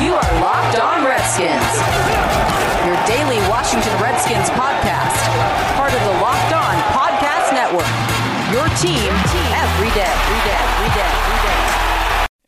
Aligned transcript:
You 0.00 0.14
are 0.14 0.40
Locked 0.40 0.80
On 0.80 1.04
Redskins, 1.04 1.76
your 2.88 2.96
daily 3.04 3.36
Washington 3.50 3.92
Redskins 4.00 4.48
podcast, 4.56 5.20
part 5.76 5.92
of 5.92 6.00
the 6.00 6.12
Locked 6.22 6.54
On 6.54 6.74
Podcast 6.96 7.52
Network. 7.52 7.84
Your 8.50 8.64
team 8.80 9.12
every 9.52 9.90
day, 9.92 10.08
every 10.08 10.40
day, 10.48 10.56
every 10.56 10.88
day. 10.96 11.29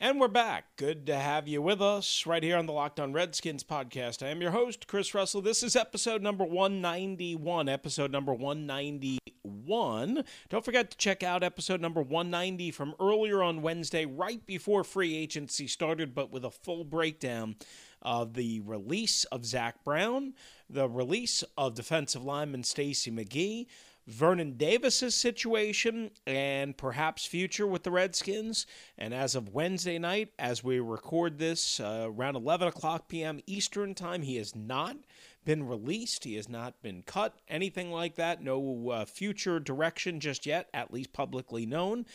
And 0.02 0.18
we're 0.18 0.26
back. 0.26 0.74
Good 0.74 1.06
to 1.06 1.14
have 1.14 1.46
you 1.46 1.62
with 1.62 1.80
us 1.80 2.26
right 2.26 2.42
here 2.42 2.56
on 2.56 2.66
the 2.66 2.72
Locked 2.72 2.98
On 2.98 3.12
Redskins 3.12 3.62
podcast. 3.62 4.20
I 4.20 4.30
am 4.30 4.42
your 4.42 4.50
host, 4.50 4.88
Chris 4.88 5.14
Russell. 5.14 5.40
This 5.40 5.62
is 5.62 5.76
episode 5.76 6.22
number 6.22 6.42
191. 6.42 7.68
Episode 7.68 8.10
number 8.10 8.34
191. 8.34 10.24
Don't 10.48 10.64
forget 10.64 10.90
to 10.90 10.96
check 10.96 11.22
out 11.22 11.44
episode 11.44 11.80
number 11.80 12.02
190 12.02 12.72
from 12.72 12.96
earlier 12.98 13.44
on 13.44 13.62
Wednesday, 13.62 14.04
right 14.04 14.44
before 14.44 14.82
free 14.82 15.16
agency 15.16 15.68
started, 15.68 16.16
but 16.16 16.32
with 16.32 16.44
a 16.44 16.50
full 16.50 16.82
breakdown 16.82 17.54
of 18.02 18.34
the 18.34 18.58
release 18.62 19.22
of 19.26 19.46
Zach 19.46 19.84
Brown, 19.84 20.34
the 20.68 20.88
release 20.88 21.44
of 21.56 21.74
defensive 21.74 22.24
lineman 22.24 22.64
Stacy 22.64 23.12
McGee 23.12 23.66
Vernon 24.06 24.56
Davis's 24.56 25.14
situation 25.14 26.10
and 26.26 26.76
perhaps 26.76 27.24
future 27.24 27.66
with 27.66 27.84
the 27.84 27.90
Redskins. 27.90 28.66
And 28.98 29.14
as 29.14 29.34
of 29.34 29.54
Wednesday 29.54 29.98
night, 29.98 30.32
as 30.38 30.64
we 30.64 30.80
record 30.80 31.38
this 31.38 31.78
uh, 31.78 32.06
around 32.08 32.36
11 32.36 32.68
o'clock 32.68 33.08
p.m. 33.08 33.40
Eastern 33.46 33.94
Time, 33.94 34.22
he 34.22 34.36
has 34.36 34.56
not 34.56 34.96
been 35.44 35.66
released. 35.66 36.24
He 36.24 36.36
has 36.36 36.48
not 36.48 36.80
been 36.82 37.02
cut, 37.02 37.36
anything 37.48 37.90
like 37.90 38.16
that. 38.16 38.42
No 38.42 38.90
uh, 38.90 39.04
future 39.04 39.60
direction 39.60 40.20
just 40.20 40.46
yet, 40.46 40.68
at 40.74 40.92
least 40.92 41.12
publicly 41.12 41.66
known. 41.66 42.06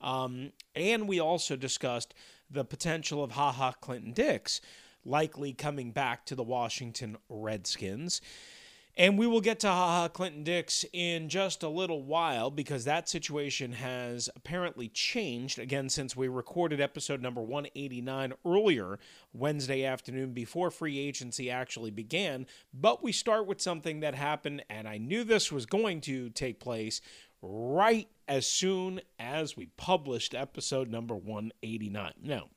Um, 0.00 0.52
and 0.74 1.08
we 1.08 1.20
also 1.20 1.56
discussed 1.56 2.14
the 2.50 2.64
potential 2.64 3.22
of 3.24 3.32
Ha 3.32 3.52
Ha 3.52 3.72
Clinton 3.72 4.12
Dix 4.12 4.60
likely 5.04 5.52
coming 5.52 5.92
back 5.92 6.26
to 6.26 6.34
the 6.34 6.42
Washington 6.42 7.16
Redskins. 7.28 8.20
And 8.98 9.18
we 9.18 9.26
will 9.26 9.42
get 9.42 9.60
to 9.60 9.68
Ha 9.68 10.00
Ha 10.00 10.08
Clinton 10.08 10.42
Dix 10.42 10.82
in 10.90 11.28
just 11.28 11.62
a 11.62 11.68
little 11.68 12.02
while 12.02 12.50
because 12.50 12.84
that 12.84 13.10
situation 13.10 13.72
has 13.72 14.30
apparently 14.34 14.88
changed 14.88 15.58
again 15.58 15.90
since 15.90 16.16
we 16.16 16.28
recorded 16.28 16.80
episode 16.80 17.20
number 17.20 17.42
189 17.42 18.32
earlier 18.46 18.98
Wednesday 19.34 19.84
afternoon 19.84 20.32
before 20.32 20.70
free 20.70 20.98
agency 20.98 21.50
actually 21.50 21.90
began. 21.90 22.46
But 22.72 23.02
we 23.02 23.12
start 23.12 23.46
with 23.46 23.60
something 23.60 24.00
that 24.00 24.14
happened, 24.14 24.64
and 24.70 24.88
I 24.88 24.96
knew 24.96 25.24
this 25.24 25.52
was 25.52 25.66
going 25.66 26.00
to 26.02 26.30
take 26.30 26.58
place 26.58 27.02
right 27.42 28.08
as 28.26 28.46
soon 28.46 29.02
as 29.18 29.58
we 29.58 29.66
published 29.76 30.34
episode 30.34 30.88
number 30.88 31.14
189. 31.14 32.14
Now, 32.22 32.48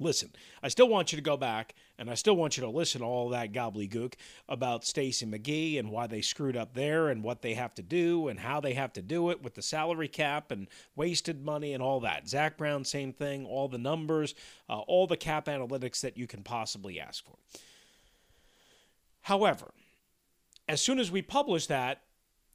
listen, 0.00 0.30
I 0.62 0.68
still 0.68 0.88
want 0.88 1.12
you 1.12 1.16
to 1.16 1.22
go 1.22 1.36
back 1.36 1.74
and 1.98 2.10
I 2.10 2.14
still 2.14 2.34
want 2.34 2.56
you 2.56 2.62
to 2.62 2.70
listen 2.70 3.02
to 3.02 3.06
all 3.06 3.28
that 3.28 3.52
gobbledygook 3.52 4.14
about 4.48 4.84
Stacy 4.84 5.26
McGee 5.26 5.78
and 5.78 5.90
why 5.90 6.06
they 6.06 6.22
screwed 6.22 6.56
up 6.56 6.74
there 6.74 7.08
and 7.08 7.22
what 7.22 7.42
they 7.42 7.54
have 7.54 7.74
to 7.74 7.82
do 7.82 8.28
and 8.28 8.40
how 8.40 8.60
they 8.60 8.72
have 8.74 8.92
to 8.94 9.02
do 9.02 9.30
it 9.30 9.42
with 9.42 9.54
the 9.54 9.62
salary 9.62 10.08
cap 10.08 10.50
and 10.50 10.66
wasted 10.96 11.44
money 11.44 11.74
and 11.74 11.82
all 11.82 12.00
that. 12.00 12.28
Zach 12.28 12.56
Brown, 12.56 12.84
same 12.84 13.12
thing, 13.12 13.44
all 13.46 13.68
the 13.68 13.78
numbers, 13.78 14.34
uh, 14.68 14.78
all 14.80 15.06
the 15.06 15.16
cap 15.16 15.46
analytics 15.46 16.00
that 16.00 16.16
you 16.16 16.26
can 16.26 16.42
possibly 16.42 16.98
ask 16.98 17.24
for. 17.24 17.36
However, 19.22 19.72
as 20.66 20.80
soon 20.80 20.98
as 20.98 21.10
we 21.10 21.20
published 21.20 21.68
that, 21.68 22.02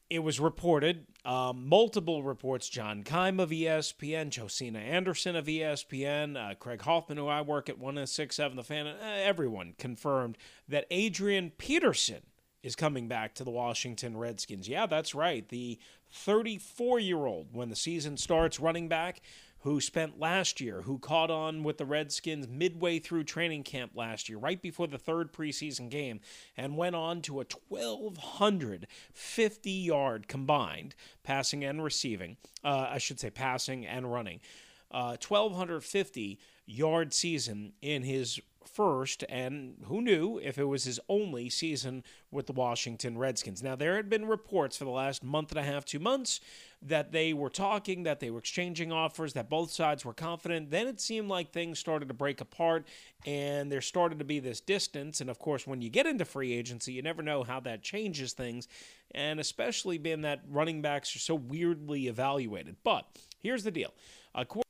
it 0.10 0.20
was 0.20 0.40
reported, 0.40 1.08
um, 1.26 1.68
multiple 1.68 2.22
reports, 2.24 2.70
John 2.70 3.04
Keim 3.04 3.40
of 3.40 3.50
ESPN, 3.50 4.30
Josina 4.30 4.80
Anderson 4.80 5.36
of 5.36 5.46
ESPN, 5.46 6.38
uh, 6.38 6.56
Craig 6.56 6.82
Hoffman, 6.82 7.18
who 7.18 7.28
I 7.28 7.42
work 7.42 7.70
at 7.70 7.80
1067 7.80 8.56
The 8.56 8.64
Fan, 8.64 8.88
uh, 8.88 8.96
everyone 9.02 9.74
confirmed 9.78 10.38
that 10.68 10.86
Adrian 10.92 11.52
Peterson 11.58 12.22
is 12.62 12.76
coming 12.76 13.08
back 13.08 13.34
to 13.36 13.44
the 13.44 13.52
Washington 13.52 14.18
Redskins. 14.18 14.68
Yeah, 14.68 14.86
that's 14.86 15.16
right. 15.16 15.48
The 15.50 15.80
34 16.12 17.00
year 17.00 17.26
old, 17.26 17.48
when 17.54 17.70
the 17.70 17.76
season 17.76 18.18
starts, 18.18 18.60
running 18.60 18.88
back 18.88 19.22
who 19.66 19.82
spent 19.82 20.20
last 20.20 20.62
year, 20.62 20.84
who 20.84 21.00
caught 21.00 21.32
on 21.32 21.64
with 21.64 21.80
the 21.80 21.88
Redskins 21.88 22.48
midway 22.48 23.00
through 23.00 23.24
training 23.24 23.64
camp 23.64 23.94
last 23.96 24.30
year, 24.30 24.38
right 24.38 24.62
before 24.62 24.86
the 24.86 25.00
third 25.00 25.34
preseason 25.34 25.90
game, 25.90 26.20
and 26.56 26.78
went 26.78 26.96
on 26.96 27.24
to 27.24 27.42
a 27.42 27.46
1,250 27.70 29.72
yard 29.72 30.28
combined 30.28 30.94
passing 31.24 31.64
and 31.64 31.84
receiving. 31.84 32.38
Uh, 32.64 32.90
I 32.92 33.00
should 33.00 33.20
say 33.20 33.32
passing 33.32 33.88
and 33.88 34.14
running. 34.14 34.40
Uh, 34.96 35.18
1,250 35.28 36.40
yard 36.66 37.14
season 37.14 37.74
in 37.82 38.04
his 38.04 38.40
first, 38.66 39.26
and 39.28 39.76
who 39.88 40.02
knew 40.02 40.40
if 40.42 40.58
it 40.58 40.64
was 40.64 40.86
his 40.86 41.02
only 41.10 41.50
season 41.50 42.02
with 42.32 42.48
the 42.48 42.54
Washington 42.54 43.18
Redskins. 43.18 43.62
Now, 43.62 43.76
there 43.76 43.98
had 43.98 44.10
been 44.10 44.26
reports 44.26 44.78
for 44.78 44.86
the 44.86 44.92
last 44.92 45.22
month 45.22 45.52
and 45.52 45.60
a 45.60 45.64
half, 45.64 45.84
two 45.84 46.00
months, 46.00 46.40
that 46.82 47.12
they 47.12 47.34
were 47.34 47.50
talking, 47.50 48.04
that 48.04 48.22
they 48.22 48.30
were 48.30 48.40
exchanging 48.40 48.94
offers, 48.94 49.34
that 49.34 49.50
both 49.50 49.70
sides 49.70 50.06
were 50.06 50.14
confident. 50.14 50.72
Then 50.72 50.88
it 50.88 51.02
seemed 51.02 51.28
like 51.28 51.52
things 51.52 51.78
started 51.78 52.08
to 52.08 52.14
break 52.14 52.40
apart, 52.40 52.88
and 53.26 53.70
there 53.70 53.82
started 53.82 54.18
to 54.20 54.26
be 54.26 54.40
this 54.40 54.62
distance. 54.62 55.20
And 55.20 55.30
of 55.30 55.40
course, 55.40 55.68
when 55.68 55.82
you 55.82 55.90
get 55.90 56.06
into 56.06 56.24
free 56.24 56.54
agency, 56.54 56.94
you 56.94 57.02
never 57.02 57.22
know 57.22 57.44
how 57.44 57.60
that 57.60 57.84
changes 57.84 58.32
things, 58.32 58.70
and 59.12 59.42
especially 59.42 59.98
being 59.98 60.22
that 60.22 60.42
running 60.50 60.82
backs 60.82 61.14
are 61.18 61.20
so 61.20 61.36
weirdly 61.36 62.08
evaluated. 62.08 62.78
But 62.84 63.06
here's 63.42 63.66
the 63.66 63.72
deal. 63.72 63.94
According 64.34 64.65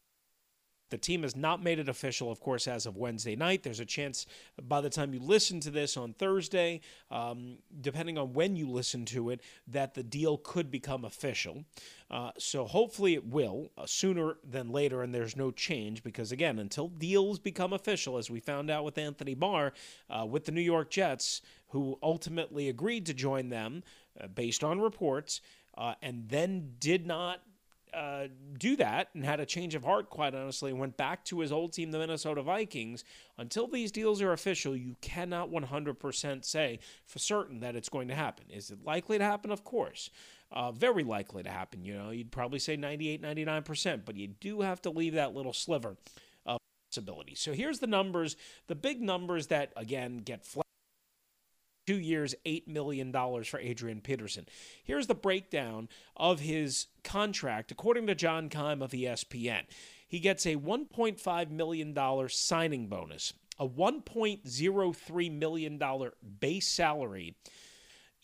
the 0.96 1.02
team 1.02 1.24
has 1.24 1.36
not 1.36 1.62
made 1.62 1.78
it 1.78 1.90
official, 1.90 2.32
of 2.32 2.40
course, 2.40 2.70
as 2.70 2.86
of 2.86 2.96
Wednesday 2.96 3.36
night. 3.36 3.64
There's 3.64 3.82
a 3.82 3.86
chance 3.86 4.26
by 4.66 4.80
the 4.80 4.90
time 4.90 5.14
you 5.14 5.20
listen 5.20 5.60
to 5.60 5.70
this 5.70 5.98
on 5.98 6.14
Thursday, 6.14 6.80
um, 7.12 7.58
depending 7.82 8.18
on 8.18 8.32
when 8.32 8.56
you 8.56 8.70
listen 8.70 9.04
to 9.08 9.30
it, 9.32 9.42
that 9.68 9.94
the 9.94 10.04
deal 10.04 10.38
could 10.38 10.72
become 10.72 11.04
official. 11.04 11.66
Uh, 12.10 12.32
so 12.38 12.64
hopefully 12.64 13.14
it 13.14 13.26
will 13.28 13.72
uh, 13.78 13.86
sooner 13.86 14.38
than 14.50 14.70
later, 14.70 15.04
and 15.04 15.14
there's 15.14 15.36
no 15.36 15.52
change 15.52 16.02
because, 16.02 16.32
again, 16.32 16.60
until 16.60 16.88
deals 16.88 17.40
become 17.40 17.74
official, 17.74 18.18
as 18.18 18.30
we 18.30 18.40
found 18.40 18.70
out 18.70 18.86
with 18.86 18.98
Anthony 18.98 19.34
Barr 19.34 19.74
uh, 20.10 20.26
with 20.26 20.46
the 20.46 20.54
New 20.54 20.62
York 20.62 20.90
Jets, 20.90 21.42
who 21.68 22.00
ultimately 22.02 22.70
agreed 22.70 23.06
to 23.06 23.14
join 23.14 23.50
them 23.50 23.84
uh, 24.18 24.28
based 24.28 24.64
on 24.64 24.80
reports, 24.80 25.42
uh, 25.78 25.96
and 26.02 26.30
then 26.30 26.76
did 26.80 27.06
not 27.06 27.42
uh, 27.96 28.28
do 28.58 28.76
that 28.76 29.10
and 29.14 29.24
had 29.24 29.40
a 29.40 29.46
change 29.46 29.74
of 29.76 29.84
heart, 29.84 30.10
quite 30.10 30.36
honestly, 30.36 30.74
went 30.74 30.98
back 30.98 31.24
to 31.26 31.40
his 31.40 31.52
old 31.52 31.74
team, 31.74 31.92
the 31.92 31.98
Minnesota 31.98 32.42
Vikings. 32.42 33.04
Until 33.38 33.68
these 33.68 33.92
deals 33.92 34.22
are 34.22 34.34
official, 34.34 34.76
you 34.76 34.96
cannot 35.02 35.50
100% 35.50 36.46
say 36.46 36.80
for 37.06 37.20
certain 37.20 37.62
that 37.62 37.76
it's 37.76 37.90
going 37.90 38.10
to 38.10 38.16
happen. 38.16 38.46
Is 38.50 38.70
it 38.70 38.84
likely 38.84 39.18
to 39.18 39.24
happen? 39.24 39.52
Of 39.52 39.64
course. 39.64 40.10
Uh, 40.52 40.72
very 40.72 41.04
likely 41.04 41.44
to 41.44 41.50
happen. 41.50 41.86
You 41.86 41.96
know, 41.96 42.10
you'd 42.12 42.32
probably 42.32 42.60
say 42.60 42.76
98, 42.76 43.22
99%, 43.22 44.02
but 44.06 44.16
you 44.16 44.28
do 44.28 44.62
have 44.62 44.82
to 44.84 44.90
leave 44.90 45.14
that 45.14 45.34
little 45.34 45.54
sliver 45.54 45.98
of 46.46 46.60
possibility. 46.90 47.36
So 47.36 47.54
here's 47.54 47.80
the 47.80 47.88
numbers, 47.88 48.36
the 48.68 48.76
big 48.76 49.02
numbers 49.02 49.48
that, 49.48 49.72
again, 49.76 50.18
get 50.18 50.46
flat 50.46 50.65
two 51.86 52.00
years, 52.00 52.36
$8 52.46 52.68
million 52.68 53.12
for 53.12 53.60
Adrian 53.60 54.02
Peterson. 54.02 54.48
Here's 54.84 55.08
the 55.08 55.16
breakdown 55.16 55.90
of 56.16 56.40
his 56.40 56.88
contract, 57.04 57.72
according 57.72 58.08
to 58.08 58.16
John 58.16 58.50
Keim 58.50 58.82
of 58.82 58.92
ESPN. 58.92 59.64
He 60.08 60.20
gets 60.20 60.46
a 60.46 60.56
$1.5 60.56 61.50
million 61.52 62.30
signing 62.30 62.88
bonus, 62.88 63.34
a 63.60 63.68
$1.03 63.68 65.32
million 65.32 66.12
base 66.40 66.68
salary. 66.68 67.36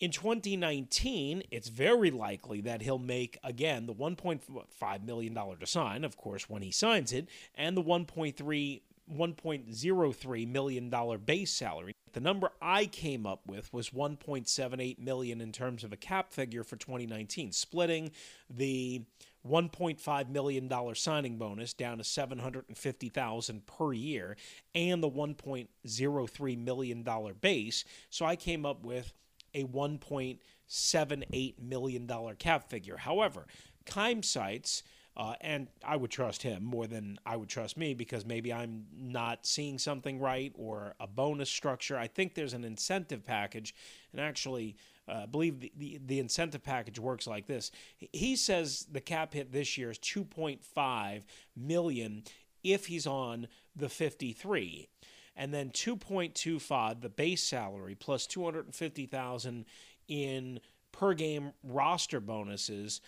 In 0.00 0.10
2019, 0.10 1.44
it's 1.52 1.68
very 1.68 2.10
likely 2.10 2.60
that 2.62 2.82
he'll 2.82 2.98
make 2.98 3.38
again 3.44 3.86
the 3.86 3.94
1.5 3.94 5.04
million 5.04 5.34
dollar 5.34 5.56
to 5.56 5.66
sign, 5.66 6.02
of 6.02 6.16
course, 6.16 6.50
when 6.50 6.62
he 6.62 6.72
signs 6.72 7.12
it, 7.12 7.28
and 7.54 7.76
the 7.76 7.82
1.3 7.82 8.80
$1.03 9.12 10.48
million 10.48 11.18
base 11.24 11.52
salary. 11.52 11.94
The 12.12 12.20
number 12.20 12.50
I 12.60 12.86
came 12.86 13.26
up 13.26 13.40
with 13.46 13.72
was 13.72 13.90
1.78 13.90 14.98
million 14.98 15.40
in 15.40 15.52
terms 15.52 15.82
of 15.82 15.92
a 15.92 15.96
cap 15.96 16.32
figure 16.32 16.62
for 16.62 16.76
2019, 16.76 17.52
splitting 17.52 18.10
the 18.50 19.02
1.5 19.48 20.28
million 20.28 20.68
dollar 20.68 20.94
signing 20.94 21.36
bonus 21.36 21.72
down 21.72 21.98
to 21.98 22.04
750,000 22.04 23.66
per 23.66 23.92
year 23.92 24.36
and 24.74 25.02
the 25.02 25.10
1.03 25.10 26.64
million 26.64 27.02
dollar 27.02 27.34
base. 27.34 27.84
So 28.10 28.24
I 28.24 28.36
came 28.36 28.64
up 28.64 28.84
with 28.84 29.12
a 29.54 29.64
1.78 29.64 31.58
million 31.60 32.06
dollar 32.06 32.34
cap 32.34 32.68
figure. 32.68 32.98
However, 32.98 33.46
Keim 33.84 34.22
cites 34.22 34.82
uh, 35.16 35.34
and 35.42 35.68
I 35.84 35.96
would 35.96 36.10
trust 36.10 36.42
him 36.42 36.64
more 36.64 36.86
than 36.86 37.18
I 37.26 37.36
would 37.36 37.48
trust 37.48 37.76
me 37.76 37.92
because 37.92 38.24
maybe 38.24 38.52
I'm 38.52 38.86
not 38.96 39.44
seeing 39.46 39.78
something 39.78 40.18
right 40.18 40.52
or 40.54 40.94
a 41.00 41.06
bonus 41.06 41.50
structure. 41.50 41.98
I 41.98 42.06
think 42.06 42.34
there's 42.34 42.54
an 42.54 42.64
incentive 42.64 43.24
package, 43.24 43.74
and 44.12 44.20
actually, 44.20 44.76
uh, 45.06 45.22
I 45.24 45.26
believe 45.26 45.60
the, 45.60 45.72
the, 45.76 46.00
the 46.06 46.18
incentive 46.18 46.62
package 46.62 46.98
works 46.98 47.26
like 47.26 47.46
this. 47.46 47.70
He 48.12 48.36
says 48.36 48.86
the 48.90 49.00
cap 49.00 49.34
hit 49.34 49.52
this 49.52 49.76
year 49.76 49.90
is 49.90 49.98
2.5 49.98 51.22
million 51.56 52.22
if 52.64 52.86
he's 52.86 53.06
on 53.06 53.48
the 53.76 53.88
53, 53.90 54.88
and 55.36 55.52
then 55.52 55.70
2.25 55.70 57.00
the 57.02 57.08
base 57.10 57.42
salary 57.42 57.94
plus 57.94 58.26
250,000 58.26 59.66
in 60.08 60.60
per 60.90 61.12
game 61.12 61.52
roster 61.62 62.20
bonuses. 62.20 63.02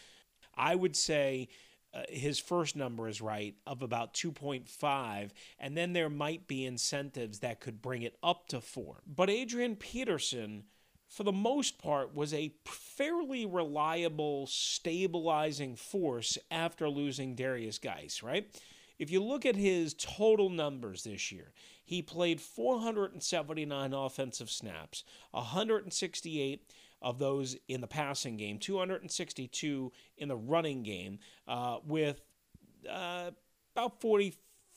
I 0.56 0.75
would 0.75 0.97
say 0.97 1.49
uh, 1.94 2.02
his 2.08 2.38
first 2.38 2.75
number 2.75 3.08
is 3.08 3.20
right 3.20 3.55
of 3.67 3.82
about 3.82 4.14
2.5 4.14 5.31
and 5.58 5.76
then 5.76 5.93
there 5.93 6.11
might 6.11 6.49
be 6.49 6.64
incentives 6.64 7.38
that 7.38 7.61
could 7.61 7.81
bring 7.81 8.02
it 8.02 8.17
up 8.23 8.49
to 8.49 8.61
4 8.61 9.02
but 9.06 9.31
Adrian 9.31 9.76
Peterson 9.76 10.64
for 11.08 11.23
the 11.23 11.32
most 11.32 11.79
part 11.79 12.14
was 12.14 12.35
a 12.35 12.55
fairly 12.64 13.46
reliable 13.46 14.46
stabilizing 14.49 15.76
force 15.76 16.37
after 16.50 16.88
losing 16.88 17.35
Darius 17.35 17.79
Guice 17.79 18.23
right? 18.23 18.49
If 18.99 19.11
you 19.11 19.23
look 19.23 19.44
at 19.44 19.56
his 19.56 19.94
total 19.94 20.50
numbers 20.50 21.05
this 21.05 21.31
year 21.31 21.52
he 21.85 22.02
played 22.02 22.41
479 22.41 23.93
offensive 23.93 24.50
snaps 24.50 25.05
168 25.31 26.62
of 27.05 27.19
those 27.19 27.55
in 27.69 27.83
the 27.83 27.87
passing 27.87 28.39
game, 28.39 28.59
262 28.59 29.93
in 30.17 30.29
the 30.29 30.37
running 30.37 30.83
game, 30.83 31.19
uh, 31.47 31.77
with 31.87 32.23
uh, 32.91 33.31
about 33.77 34.01
40, 34.01 34.35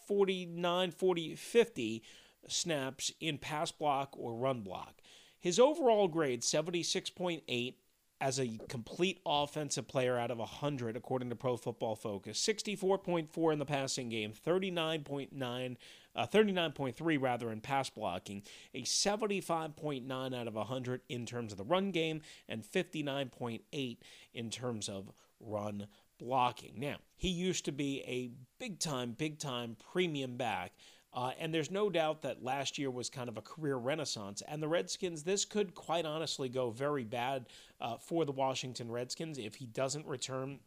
49, 0.07 0.91
40, 0.91 1.35
50 1.35 2.03
snaps 2.49 3.11
in 3.21 3.37
pass 3.37 3.71
block 3.71 4.13
or 4.17 4.35
run 4.35 4.61
block. 4.61 4.95
His 5.39 5.57
overall 5.57 6.09
grade, 6.09 6.41
76.8 6.41 7.75
as 8.19 8.39
a 8.39 8.59
complete 8.67 9.19
offensive 9.25 9.87
player 9.87 10.17
out 10.17 10.31
of 10.31 10.39
100, 10.39 10.97
according 10.97 11.29
to 11.29 11.35
Pro 11.35 11.55
Football 11.55 11.95
Focus. 11.95 12.45
64.4 12.45 13.53
in 13.53 13.59
the 13.59 13.65
passing 13.65 14.09
game, 14.09 14.33
39.9, 14.33 15.77
uh, 16.17 16.25
39.3 16.27 17.21
rather 17.21 17.51
in 17.51 17.61
pass 17.61 17.89
blocking, 17.89 18.43
a 18.73 18.81
75.9 18.81 20.35
out 20.35 20.47
of 20.47 20.55
100 20.55 21.01
in 21.07 21.25
terms 21.25 21.51
of 21.51 21.57
the 21.57 21.63
run 21.63 21.91
game, 21.91 22.21
and 22.49 22.63
59.8 22.63 23.97
in 24.33 24.49
terms 24.49 24.89
of 24.89 25.11
run 25.39 25.87
blocking. 26.17 26.73
Now, 26.77 26.97
he 27.15 27.29
used 27.29 27.65
to 27.65 27.71
be 27.71 28.03
a 28.07 28.31
big 28.59 28.79
time, 28.79 29.11
big 29.11 29.39
time 29.39 29.77
premium 29.91 30.35
back. 30.35 30.73
Uh, 31.13 31.31
and 31.39 31.53
there's 31.53 31.71
no 31.71 31.89
doubt 31.89 32.21
that 32.21 32.43
last 32.43 32.77
year 32.77 32.91
was 32.91 33.09
kind 33.09 33.29
of 33.29 33.37
a 33.37 33.41
career 33.41 33.77
renaissance. 33.77 34.43
And 34.47 34.61
the 34.61 34.67
Redskins, 34.67 35.23
this 35.23 35.45
could 35.45 35.73
quite 35.73 36.05
honestly 36.05 36.49
go 36.49 36.69
very 36.69 37.05
bad 37.05 37.47
uh, 37.79 37.97
for 37.97 38.25
the 38.25 38.31
Washington 38.31 38.91
Redskins 38.91 39.37
if 39.37 39.55
he 39.55 39.65
doesn't 39.65 40.05
return 40.05 40.59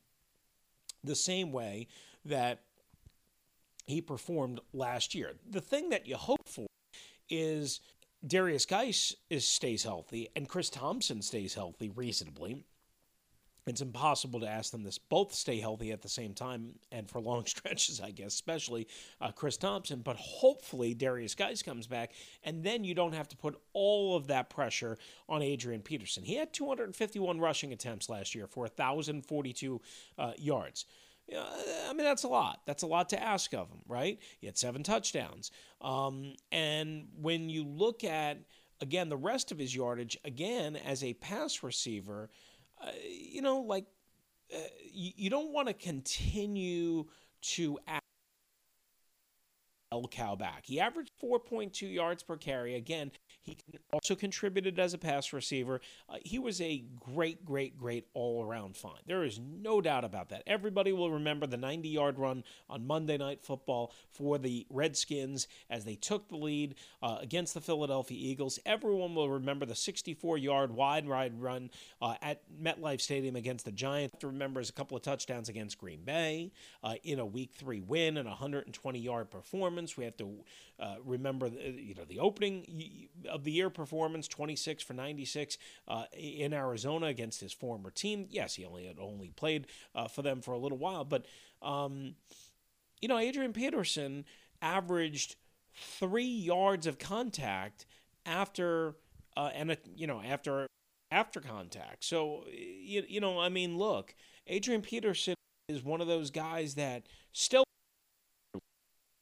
the 1.04 1.14
same 1.14 1.52
way 1.52 1.88
that 2.24 2.62
he 3.86 4.00
performed 4.00 4.60
last 4.72 5.14
year. 5.14 5.32
The 5.48 5.60
thing 5.60 5.90
that 5.90 6.06
you 6.06 6.16
hope 6.16 6.48
for 6.48 6.66
is 7.28 7.80
Darius 8.26 8.66
Guice 8.66 9.14
is 9.28 9.46
stays 9.46 9.84
healthy 9.84 10.28
and 10.36 10.48
Chris 10.48 10.70
Thompson 10.70 11.22
stays 11.22 11.54
healthy 11.54 11.88
reasonably 11.88 12.64
it's 13.66 13.80
impossible 13.80 14.40
to 14.40 14.48
ask 14.48 14.72
them 14.72 14.82
this 14.82 14.98
both 14.98 15.32
stay 15.32 15.60
healthy 15.60 15.92
at 15.92 16.02
the 16.02 16.08
same 16.08 16.34
time 16.34 16.74
and 16.90 17.08
for 17.08 17.20
long 17.20 17.44
stretches, 17.46 18.00
I 18.00 18.10
guess, 18.10 18.34
especially 18.34 18.88
uh, 19.20 19.30
Chris 19.32 19.56
Thompson. 19.56 20.00
But 20.00 20.16
hopefully, 20.16 20.94
Darius 20.94 21.34
Guice 21.34 21.62
comes 21.62 21.86
back, 21.86 22.12
and 22.42 22.62
then 22.64 22.84
you 22.84 22.94
don't 22.94 23.14
have 23.14 23.28
to 23.28 23.36
put 23.36 23.58
all 23.72 24.16
of 24.16 24.26
that 24.28 24.50
pressure 24.50 24.98
on 25.28 25.42
Adrian 25.42 25.82
Peterson. 25.82 26.24
He 26.24 26.34
had 26.34 26.52
251 26.52 27.38
rushing 27.38 27.72
attempts 27.72 28.08
last 28.08 28.34
year 28.34 28.46
for 28.46 28.60
1,042 28.64 29.80
uh, 30.18 30.32
yards. 30.36 30.86
I 31.36 31.92
mean, 31.92 32.04
that's 32.04 32.24
a 32.24 32.28
lot. 32.28 32.60
That's 32.66 32.82
a 32.82 32.86
lot 32.86 33.08
to 33.10 33.22
ask 33.22 33.52
of 33.54 33.68
him, 33.68 33.80
right? 33.86 34.18
He 34.40 34.46
had 34.46 34.58
seven 34.58 34.82
touchdowns. 34.82 35.50
Um, 35.80 36.34
and 36.50 37.08
when 37.20 37.48
you 37.48 37.64
look 37.64 38.04
at, 38.04 38.38
again, 38.80 39.08
the 39.08 39.16
rest 39.16 39.52
of 39.52 39.58
his 39.58 39.74
yardage, 39.74 40.18
again, 40.24 40.76
as 40.76 41.04
a 41.04 41.14
pass 41.14 41.62
receiver, 41.62 42.30
uh, 42.82 42.90
you 43.08 43.42
know, 43.42 43.60
like 43.60 43.86
uh, 44.54 44.58
you, 44.92 45.12
you 45.16 45.30
don't 45.30 45.52
want 45.52 45.68
to 45.68 45.74
continue 45.74 47.06
to 47.42 47.78
bell 49.90 50.08
cow 50.10 50.36
back. 50.36 50.64
He 50.66 50.80
averaged 50.80 51.12
4.2 51.22 51.92
yards 51.92 52.22
per 52.22 52.36
carry. 52.36 52.76
Again, 52.76 53.10
he 53.42 53.56
also 53.92 54.14
contributed 54.14 54.78
as 54.78 54.94
a 54.94 54.98
pass 54.98 55.32
receiver. 55.32 55.80
Uh, 56.08 56.16
he 56.24 56.38
was 56.38 56.60
a 56.60 56.84
great, 57.00 57.44
great, 57.44 57.76
great 57.76 58.06
all 58.14 58.44
around 58.44 58.76
find. 58.76 59.00
There 59.06 59.24
is 59.24 59.40
no 59.40 59.80
doubt 59.80 60.04
about 60.04 60.28
that. 60.28 60.42
Everybody 60.46 60.92
will 60.92 61.10
remember 61.10 61.46
the 61.46 61.56
90 61.56 61.88
yard 61.88 62.18
run 62.18 62.44
on 62.68 62.86
Monday 62.86 63.16
Night 63.16 63.42
Football 63.42 63.92
for 64.12 64.38
the 64.38 64.66
Redskins 64.70 65.48
as 65.68 65.84
they 65.84 65.96
took 65.96 66.28
the 66.28 66.36
lead 66.36 66.76
uh, 67.02 67.18
against 67.20 67.54
the 67.54 67.60
Philadelphia 67.60 68.18
Eagles. 68.18 68.58
Everyone 68.64 69.14
will 69.14 69.30
remember 69.30 69.66
the 69.66 69.74
64 69.74 70.38
yard 70.38 70.70
wide 70.70 71.08
ride 71.08 71.40
run 71.40 71.70
uh, 72.00 72.14
at 72.22 72.42
MetLife 72.62 73.00
Stadium 73.00 73.36
against 73.36 73.64
the 73.64 73.72
Giants. 73.72 74.22
Remembers 74.22 74.68
a 74.68 74.72
couple 74.72 74.96
of 74.96 75.02
touchdowns 75.02 75.48
against 75.48 75.78
Green 75.78 76.02
Bay 76.04 76.52
uh, 76.84 76.94
in 77.02 77.18
a 77.18 77.26
Week 77.26 77.52
Three 77.54 77.80
win 77.80 78.18
and 78.18 78.28
a 78.28 78.30
120 78.30 78.98
yard 78.98 79.30
performance. 79.30 79.79
We 79.96 80.04
have 80.04 80.16
to 80.18 80.30
uh, 80.78 80.96
remember, 81.04 81.48
the, 81.48 81.70
you 81.70 81.94
know, 81.94 82.04
the 82.08 82.18
opening 82.20 83.08
of 83.28 83.44
the 83.44 83.52
year 83.52 83.70
performance, 83.70 84.28
26 84.28 84.82
for 84.82 84.94
96 84.94 85.58
uh, 85.88 86.04
in 86.16 86.52
Arizona 86.52 87.06
against 87.06 87.40
his 87.40 87.52
former 87.52 87.90
team. 87.90 88.26
Yes, 88.30 88.54
he 88.54 88.64
only 88.64 88.86
had 88.86 88.98
only 88.98 89.30
played 89.30 89.66
uh, 89.94 90.08
for 90.08 90.22
them 90.22 90.40
for 90.40 90.52
a 90.52 90.58
little 90.58 90.78
while, 90.78 91.04
but 91.04 91.26
um, 91.62 92.14
you 93.00 93.08
know, 93.08 93.18
Adrian 93.18 93.52
Peterson 93.52 94.24
averaged 94.62 95.36
three 95.74 96.24
yards 96.24 96.86
of 96.86 96.98
contact 96.98 97.86
after 98.26 98.96
uh, 99.36 99.50
and 99.54 99.76
you 99.96 100.06
know 100.06 100.20
after 100.20 100.66
after 101.10 101.40
contact. 101.40 102.04
So 102.04 102.44
you, 102.50 103.04
you 103.08 103.20
know, 103.20 103.40
I 103.40 103.48
mean, 103.48 103.78
look, 103.78 104.14
Adrian 104.46 104.82
Peterson 104.82 105.34
is 105.68 105.82
one 105.82 106.00
of 106.00 106.06
those 106.06 106.30
guys 106.30 106.74
that 106.74 107.04
still 107.32 107.64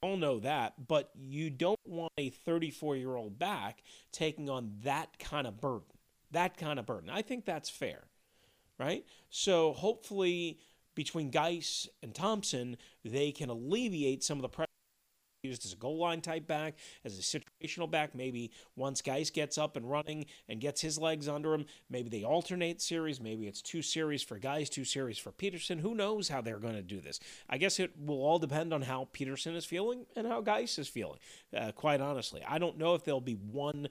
all 0.02 0.16
know 0.16 0.40
that, 0.40 0.86
but 0.86 1.10
you 1.18 1.50
don't 1.50 1.78
want 1.84 2.12
a 2.18 2.30
34 2.30 2.96
year 2.96 3.16
old 3.16 3.38
back 3.38 3.82
taking 4.12 4.48
on 4.48 4.72
that 4.84 5.18
kind 5.18 5.46
of 5.46 5.60
burden. 5.60 5.86
That 6.30 6.56
kind 6.56 6.78
of 6.78 6.86
burden. 6.86 7.10
I 7.10 7.22
think 7.22 7.44
that's 7.44 7.70
fair, 7.70 8.04
right? 8.78 9.04
So 9.30 9.72
hopefully, 9.72 10.60
between 10.94 11.30
Guice 11.30 11.88
and 12.02 12.14
Thompson, 12.14 12.76
they 13.04 13.32
can 13.32 13.50
alleviate 13.50 14.22
some 14.22 14.38
of 14.38 14.42
the 14.42 14.48
pressure 14.48 14.67
used 15.42 15.64
as 15.64 15.72
a 15.72 15.76
goal 15.76 15.98
line 15.98 16.20
type 16.20 16.46
back, 16.46 16.74
as 17.04 17.18
a 17.18 17.22
situational 17.22 17.90
back. 17.90 18.14
Maybe 18.14 18.50
once 18.76 19.00
Guice 19.02 19.30
gets 19.30 19.56
up 19.58 19.76
and 19.76 19.88
running 19.88 20.26
and 20.48 20.60
gets 20.60 20.80
his 20.80 20.98
legs 20.98 21.28
under 21.28 21.54
him, 21.54 21.66
maybe 21.88 22.08
they 22.08 22.24
alternate 22.24 22.80
series. 22.80 23.20
Maybe 23.20 23.46
it's 23.46 23.62
two 23.62 23.82
series 23.82 24.22
for 24.22 24.38
Guice, 24.38 24.68
two 24.68 24.84
series 24.84 25.18
for 25.18 25.30
Peterson. 25.30 25.78
Who 25.78 25.94
knows 25.94 26.28
how 26.28 26.40
they're 26.40 26.58
going 26.58 26.74
to 26.74 26.82
do 26.82 27.00
this? 27.00 27.20
I 27.48 27.58
guess 27.58 27.78
it 27.78 27.92
will 27.98 28.20
all 28.20 28.38
depend 28.38 28.72
on 28.72 28.82
how 28.82 29.08
Peterson 29.12 29.54
is 29.54 29.64
feeling 29.64 30.06
and 30.16 30.26
how 30.26 30.40
Guice 30.40 30.78
is 30.78 30.88
feeling, 30.88 31.18
uh, 31.56 31.72
quite 31.72 32.00
honestly. 32.00 32.42
I 32.46 32.58
don't 32.58 32.78
know 32.78 32.94
if 32.94 33.04
there'll 33.04 33.20
be 33.20 33.34
one 33.34 33.88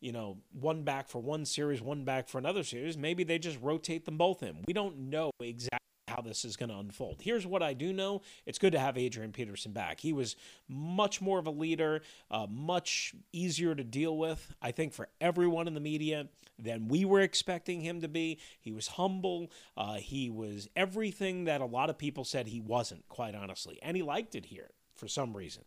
you 0.00 0.10
know, 0.10 0.36
one 0.50 0.82
back 0.82 1.08
for 1.08 1.20
one 1.20 1.44
series, 1.44 1.80
one 1.80 2.04
back 2.04 2.28
for 2.28 2.38
another 2.38 2.64
series. 2.64 2.98
Maybe 2.98 3.22
they 3.22 3.38
just 3.38 3.56
rotate 3.62 4.04
them 4.04 4.18
both 4.18 4.42
in. 4.42 4.56
We 4.66 4.72
don't 4.72 5.10
know 5.10 5.30
exactly 5.40 5.81
how 6.14 6.22
this 6.22 6.44
is 6.44 6.56
going 6.56 6.68
to 6.68 6.76
unfold. 6.76 7.20
Here's 7.20 7.46
what 7.46 7.62
I 7.62 7.74
do 7.74 7.92
know 7.92 8.22
it's 8.46 8.58
good 8.58 8.72
to 8.72 8.78
have 8.78 8.96
Adrian 8.98 9.32
Peterson 9.32 9.72
back. 9.72 10.00
He 10.00 10.12
was 10.12 10.36
much 10.68 11.20
more 11.20 11.38
of 11.38 11.46
a 11.46 11.50
leader, 11.50 12.02
uh, 12.30 12.46
much 12.48 13.14
easier 13.32 13.74
to 13.74 13.84
deal 13.84 14.16
with, 14.16 14.54
I 14.60 14.72
think, 14.72 14.92
for 14.92 15.08
everyone 15.20 15.66
in 15.66 15.74
the 15.74 15.80
media 15.80 16.28
than 16.58 16.88
we 16.88 17.04
were 17.04 17.20
expecting 17.20 17.80
him 17.80 18.00
to 18.00 18.08
be. 18.08 18.38
He 18.60 18.72
was 18.72 18.86
humble. 18.86 19.50
Uh, 19.76 19.94
he 19.94 20.30
was 20.30 20.68
everything 20.76 21.44
that 21.44 21.60
a 21.60 21.66
lot 21.66 21.90
of 21.90 21.98
people 21.98 22.24
said 22.24 22.46
he 22.46 22.60
wasn't, 22.60 23.08
quite 23.08 23.34
honestly. 23.34 23.78
And 23.82 23.96
he 23.96 24.02
liked 24.02 24.34
it 24.34 24.46
here 24.46 24.70
for 24.94 25.08
some 25.08 25.36
reason. 25.36 25.64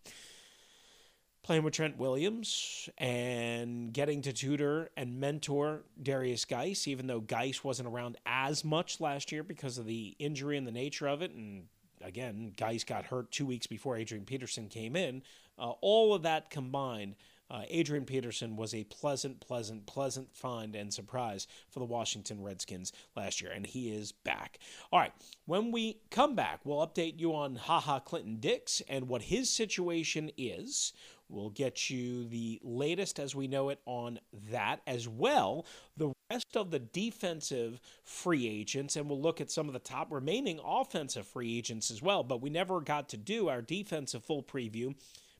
Playing 1.46 1.62
with 1.62 1.76
Trent 1.76 1.96
Williams 2.00 2.90
and 2.98 3.94
getting 3.94 4.24
to 4.24 4.34
tutor 4.34 4.90
and 4.98 5.20
mentor 5.20 5.84
Darius 6.02 6.44
Guice, 6.44 6.88
even 6.88 7.06
though 7.06 7.20
Guice 7.20 7.64
wasn't 7.64 7.88
around 7.88 8.18
as 8.26 8.66
much 8.66 9.00
last 9.00 9.32
year 9.32 9.44
because 9.44 9.78
of 9.78 9.86
the 9.86 10.16
injury 10.18 10.58
and 10.58 10.66
the 10.66 10.72
nature 10.72 11.06
of 11.06 11.22
it. 11.22 11.30
And 11.30 11.68
again, 12.04 12.52
Guice 12.58 12.84
got 12.84 13.06
hurt 13.06 13.30
two 13.30 13.46
weeks 13.46 13.68
before 13.68 13.96
Adrian 13.96 14.26
Peterson 14.26 14.70
came 14.70 14.96
in. 14.96 15.22
Uh, 15.60 15.74
all 15.82 16.16
of 16.16 16.24
that 16.24 16.50
combined 16.50 17.16
uh, 17.50 17.62
Adrian 17.70 18.06
Peterson 18.06 18.56
was 18.56 18.74
a 18.74 18.84
pleasant, 18.86 19.40
pleasant, 19.40 19.86
pleasant 19.86 20.36
find 20.36 20.76
and 20.76 20.94
surprise 20.94 21.48
for 21.70 21.80
the 21.80 21.86
Washington 21.86 22.42
Redskins 22.42 22.92
last 23.16 23.42
year, 23.42 23.52
and 23.52 23.68
he 23.68 23.90
is 23.90 24.12
back. 24.12 24.58
All 24.92 25.00
right, 25.00 25.14
when 25.46 25.72
we 25.72 26.00
come 26.10 26.36
back, 26.36 26.62
we'll 26.64 26.86
update 26.86 27.20
you 27.20 27.36
on 27.36 27.56
Haha 27.56 28.00
Clinton 28.00 28.38
Dix 28.40 28.82
and 28.90 29.08
what 29.08 29.24
his 29.24 29.50
situation 29.50 30.32
is. 30.38 30.94
We'll 31.30 31.50
get 31.50 31.90
you 31.90 32.26
the 32.26 32.60
latest 32.64 33.20
as 33.20 33.34
we 33.36 33.48
know 33.48 33.70
it 33.70 33.80
on 33.86 34.20
that 34.52 34.82
as 34.86 35.08
well. 35.08 35.66
The 35.98 36.14
rest 36.32 36.56
of 36.56 36.72
the 36.72 36.80
defensive 36.80 37.80
free 38.04 38.48
agents, 38.48 38.96
and 38.96 39.10
we'll 39.10 39.22
look 39.22 39.42
at 39.42 39.52
some 39.52 39.68
of 39.68 39.74
the 39.74 39.80
top 39.80 40.12
remaining 40.12 40.60
offensive 40.64 41.28
free 41.28 41.58
agents 41.58 41.90
as 41.90 42.02
well. 42.02 42.24
But 42.24 42.42
we 42.42 42.50
never 42.50 42.80
got 42.80 43.10
to 43.10 43.18
do 43.18 43.48
our 43.48 43.62
defensive 43.62 44.24
full 44.24 44.44
preview 44.44 44.96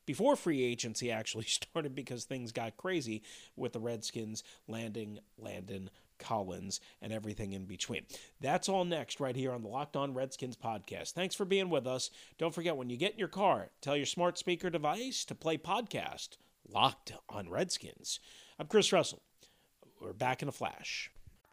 before 0.06 0.36
free 0.36 0.62
agency 0.62 1.10
actually 1.12 1.44
started 1.44 1.94
because 1.94 2.24
things 2.24 2.52
got 2.52 2.76
crazy 2.76 3.22
with 3.56 3.72
the 3.72 3.80
Redskins 3.80 4.42
landing 4.66 5.18
Landon 5.38 5.90
Collins 6.18 6.80
and 7.00 7.12
everything 7.12 7.52
in 7.52 7.64
between. 7.64 8.02
That's 8.40 8.68
all 8.68 8.84
next 8.84 9.20
right 9.20 9.36
here 9.36 9.52
on 9.52 9.62
the 9.62 9.68
Locked 9.68 9.96
On 9.96 10.14
Redskins 10.14 10.56
podcast. 10.56 11.12
Thanks 11.12 11.34
for 11.34 11.44
being 11.44 11.70
with 11.70 11.86
us. 11.86 12.10
Don't 12.38 12.54
forget 12.54 12.76
when 12.76 12.90
you 12.90 12.96
get 12.96 13.12
in 13.12 13.18
your 13.18 13.28
car, 13.28 13.70
tell 13.80 13.96
your 13.96 14.06
smart 14.06 14.38
speaker 14.38 14.70
device 14.70 15.24
to 15.26 15.34
play 15.34 15.58
podcast 15.58 16.36
Locked 16.68 17.12
on 17.28 17.48
Redskins. 17.48 18.20
I'm 18.58 18.66
Chris 18.66 18.92
Russell. 18.92 19.22
We're 20.00 20.12
back 20.12 20.42
in 20.42 20.48
a 20.48 20.52
flash. 20.52 21.10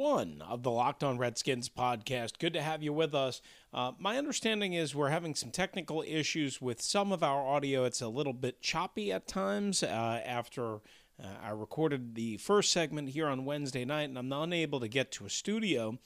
of 0.00 0.62
the 0.62 0.70
Locked 0.70 1.04
On 1.04 1.18
Redskins 1.18 1.68
podcast. 1.68 2.38
Good 2.40 2.52
to 2.54 2.62
have 2.62 2.82
you 2.82 2.92
with 2.92 3.14
us. 3.14 3.40
Uh, 3.72 3.92
my 3.98 4.18
understanding 4.18 4.72
is 4.72 4.92
we're 4.92 5.10
having 5.10 5.36
some 5.36 5.52
technical 5.52 6.02
issues 6.06 6.60
with 6.60 6.82
some 6.82 7.12
of 7.12 7.22
our 7.22 7.46
audio. 7.46 7.84
It's 7.84 8.02
a 8.02 8.08
little 8.08 8.32
bit 8.32 8.60
choppy 8.60 9.12
at 9.12 9.28
times 9.28 9.82
uh, 9.84 10.20
after. 10.26 10.80
Uh, 11.22 11.28
I 11.40 11.50
recorded 11.50 12.16
the 12.16 12.38
first 12.38 12.72
segment 12.72 13.10
here 13.10 13.28
on 13.28 13.44
Wednesday 13.44 13.84
night, 13.84 14.08
and 14.08 14.18
I'm 14.18 14.28
not 14.28 14.52
able 14.52 14.80
to 14.80 14.88
get 14.88 15.12
to 15.12 15.26
a 15.26 15.30
studio 15.30 15.96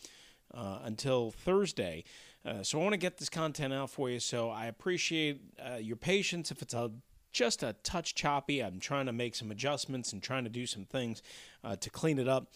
uh, 0.52 0.80
until 0.83 1.30
Thursday. 1.30 2.04
Uh, 2.45 2.62
so 2.62 2.78
I 2.78 2.83
want 2.83 2.92
to 2.92 2.99
get 2.99 3.16
this 3.16 3.30
content 3.30 3.73
out 3.73 3.88
for 3.88 4.11
you. 4.11 4.21
So 4.21 4.50
I 4.50 4.66
appreciate 4.66 5.40
uh, 5.59 5.76
your 5.76 5.97
patience 5.97 6.50
if 6.50 6.61
it's 6.61 6.75
a 6.75 6.90
just 7.33 7.62
a 7.62 7.75
touch 7.83 8.14
choppy. 8.14 8.62
I'm 8.62 8.80
trying 8.80 9.07
to 9.07 9.12
make 9.12 9.35
some 9.35 9.50
adjustments 9.50 10.12
and 10.12 10.23
trying 10.23 10.45
to 10.45 10.50
do 10.50 10.66
some 10.66 10.85
things 10.85 11.23
uh, 11.64 11.76
to 11.76 11.88
clean 11.88 12.18
it 12.18 12.28
up 12.28 12.52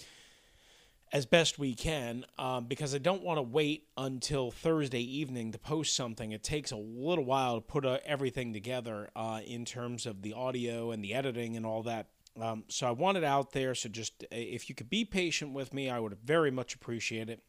as 1.12 1.26
best 1.26 1.59
we 1.59 1.75
can 1.75 2.25
um, 2.38 2.64
because 2.64 2.95
I 2.95 2.99
don't 2.99 3.23
want 3.23 3.37
to 3.37 3.42
wait 3.42 3.87
until 3.99 4.50
Thursday 4.50 5.02
evening 5.02 5.52
to 5.52 5.59
post 5.59 5.95
something. 5.95 6.33
It 6.33 6.42
takes 6.42 6.71
a 6.71 6.76
little 6.76 7.25
while 7.25 7.57
to 7.57 7.61
put 7.61 7.85
uh, 7.85 7.99
everything 8.07 8.52
together 8.52 9.11
uh, 9.14 9.40
in 9.45 9.64
terms 9.64 10.07
of 10.07 10.23
the 10.23 10.33
audio 10.33 10.90
and 10.90 11.04
the 11.04 11.12
editing 11.12 11.57
and 11.57 11.66
all 11.66 11.83
that. 11.83 12.09
Um, 12.40 12.64
so 12.69 12.88
I 12.88 12.92
want 12.92 13.19
it 13.19 13.25
out 13.25 13.52
there. 13.52 13.75
So 13.75 13.90
just 13.90 14.25
uh, 14.25 14.26
if 14.31 14.71
you 14.71 14.75
could 14.75 14.88
be 14.88 15.04
patient 15.04 15.52
with 15.52 15.75
me, 15.75 15.90
I 15.90 15.99
would 15.99 16.16
very 16.25 16.50
much 16.50 16.75
appreciate 16.75 17.28
it. 17.28 17.42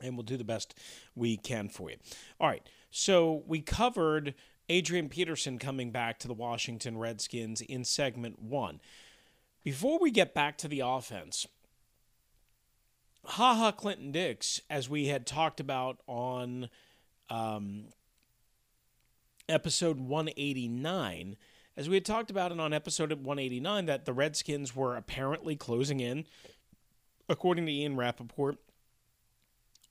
And 0.00 0.16
we'll 0.16 0.24
do 0.24 0.36
the 0.36 0.44
best 0.44 0.74
we 1.14 1.36
can 1.36 1.68
for 1.68 1.90
you. 1.90 1.96
All 2.40 2.48
right. 2.48 2.66
So 2.90 3.44
we 3.46 3.60
covered 3.60 4.34
Adrian 4.68 5.08
Peterson 5.08 5.58
coming 5.58 5.90
back 5.90 6.18
to 6.20 6.28
the 6.28 6.34
Washington 6.34 6.96
Redskins 6.96 7.60
in 7.60 7.84
segment 7.84 8.40
one. 8.40 8.80
Before 9.62 9.98
we 9.98 10.10
get 10.10 10.34
back 10.34 10.58
to 10.58 10.68
the 10.68 10.80
offense, 10.80 11.46
haha 13.24 13.72
Clinton 13.72 14.12
Dix, 14.12 14.60
as 14.68 14.88
we 14.88 15.06
had 15.06 15.26
talked 15.26 15.60
about 15.60 16.00
on 16.06 16.68
um, 17.30 17.86
episode 19.48 19.98
189, 19.98 21.36
as 21.76 21.88
we 21.88 21.96
had 21.96 22.04
talked 22.04 22.30
about 22.30 22.52
it 22.52 22.60
on 22.60 22.72
episode 22.72 23.10
189, 23.10 23.86
that 23.86 24.04
the 24.04 24.12
Redskins 24.12 24.76
were 24.76 24.96
apparently 24.96 25.56
closing 25.56 26.00
in, 26.00 26.24
according 27.28 27.66
to 27.66 27.72
Ian 27.72 27.96
Rapoport, 27.96 28.58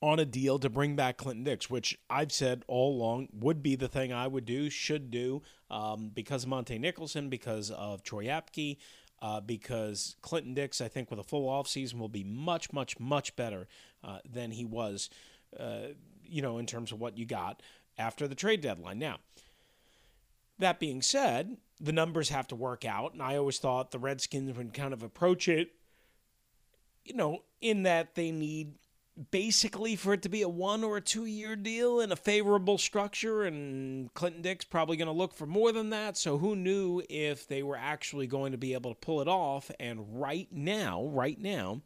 on 0.00 0.18
a 0.18 0.24
deal 0.24 0.58
to 0.58 0.68
bring 0.68 0.96
back 0.96 1.16
Clinton 1.16 1.44
Dix, 1.44 1.70
which 1.70 1.98
I've 2.10 2.32
said 2.32 2.62
all 2.68 2.94
along 2.94 3.28
would 3.32 3.62
be 3.62 3.74
the 3.74 3.88
thing 3.88 4.12
I 4.12 4.26
would 4.26 4.44
do, 4.44 4.68
should 4.68 5.10
do, 5.10 5.42
um, 5.70 6.10
because 6.12 6.44
of 6.44 6.50
Montae 6.50 6.78
Nicholson, 6.78 7.28
because 7.28 7.70
of 7.70 8.02
Troy 8.02 8.24
Apke, 8.24 8.76
uh, 9.24 9.40
because 9.40 10.16
Clinton 10.20 10.52
Dix, 10.52 10.82
I 10.82 10.88
think, 10.88 11.10
with 11.10 11.18
a 11.18 11.24
full 11.24 11.48
offseason 11.48 11.94
will 11.94 12.10
be 12.10 12.24
much, 12.24 12.74
much, 12.74 13.00
much 13.00 13.34
better 13.36 13.66
uh, 14.04 14.18
than 14.30 14.50
he 14.50 14.66
was, 14.66 15.08
uh, 15.58 15.94
you 16.22 16.42
know, 16.42 16.58
in 16.58 16.66
terms 16.66 16.92
of 16.92 17.00
what 17.00 17.16
you 17.16 17.24
got 17.24 17.62
after 17.96 18.28
the 18.28 18.34
trade 18.34 18.60
deadline. 18.60 18.98
Now, 18.98 19.16
that 20.58 20.78
being 20.78 21.00
said, 21.00 21.56
the 21.80 21.90
numbers 21.90 22.28
have 22.28 22.46
to 22.48 22.54
work 22.54 22.84
out, 22.84 23.14
and 23.14 23.22
I 23.22 23.36
always 23.36 23.58
thought 23.58 23.92
the 23.92 23.98
Redskins 23.98 24.54
would 24.58 24.74
kind 24.74 24.92
of 24.92 25.02
approach 25.02 25.48
it, 25.48 25.70
you 27.06 27.14
know, 27.14 27.44
in 27.62 27.84
that 27.84 28.16
they 28.16 28.30
need 28.30 28.74
basically 29.30 29.94
for 29.94 30.12
it 30.12 30.22
to 30.22 30.28
be 30.28 30.42
a 30.42 30.48
one 30.48 30.82
or 30.82 30.96
a 30.96 31.00
two 31.00 31.24
year 31.24 31.54
deal 31.54 32.00
in 32.00 32.10
a 32.10 32.16
favorable 32.16 32.78
structure 32.78 33.44
and 33.44 34.12
Clinton 34.14 34.42
Dix 34.42 34.64
probably 34.64 34.96
going 34.96 35.06
to 35.06 35.12
look 35.12 35.34
for 35.34 35.46
more 35.46 35.72
than 35.72 35.90
that. 35.90 36.16
So 36.16 36.38
who 36.38 36.56
knew 36.56 37.02
if 37.08 37.46
they 37.46 37.62
were 37.62 37.76
actually 37.76 38.26
going 38.26 38.52
to 38.52 38.58
be 38.58 38.74
able 38.74 38.92
to 38.92 39.00
pull 39.00 39.20
it 39.20 39.28
off? 39.28 39.70
And 39.78 40.20
right 40.20 40.48
now 40.50 41.04
right 41.06 41.38
now 41.38 41.82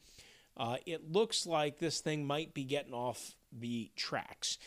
uh, 0.56 0.76
it 0.86 1.12
looks 1.12 1.46
like 1.46 1.78
this 1.78 2.00
thing 2.00 2.26
might 2.26 2.54
be 2.54 2.64
getting 2.64 2.94
off 2.94 3.34
the 3.52 3.90
tracks. 3.94 4.58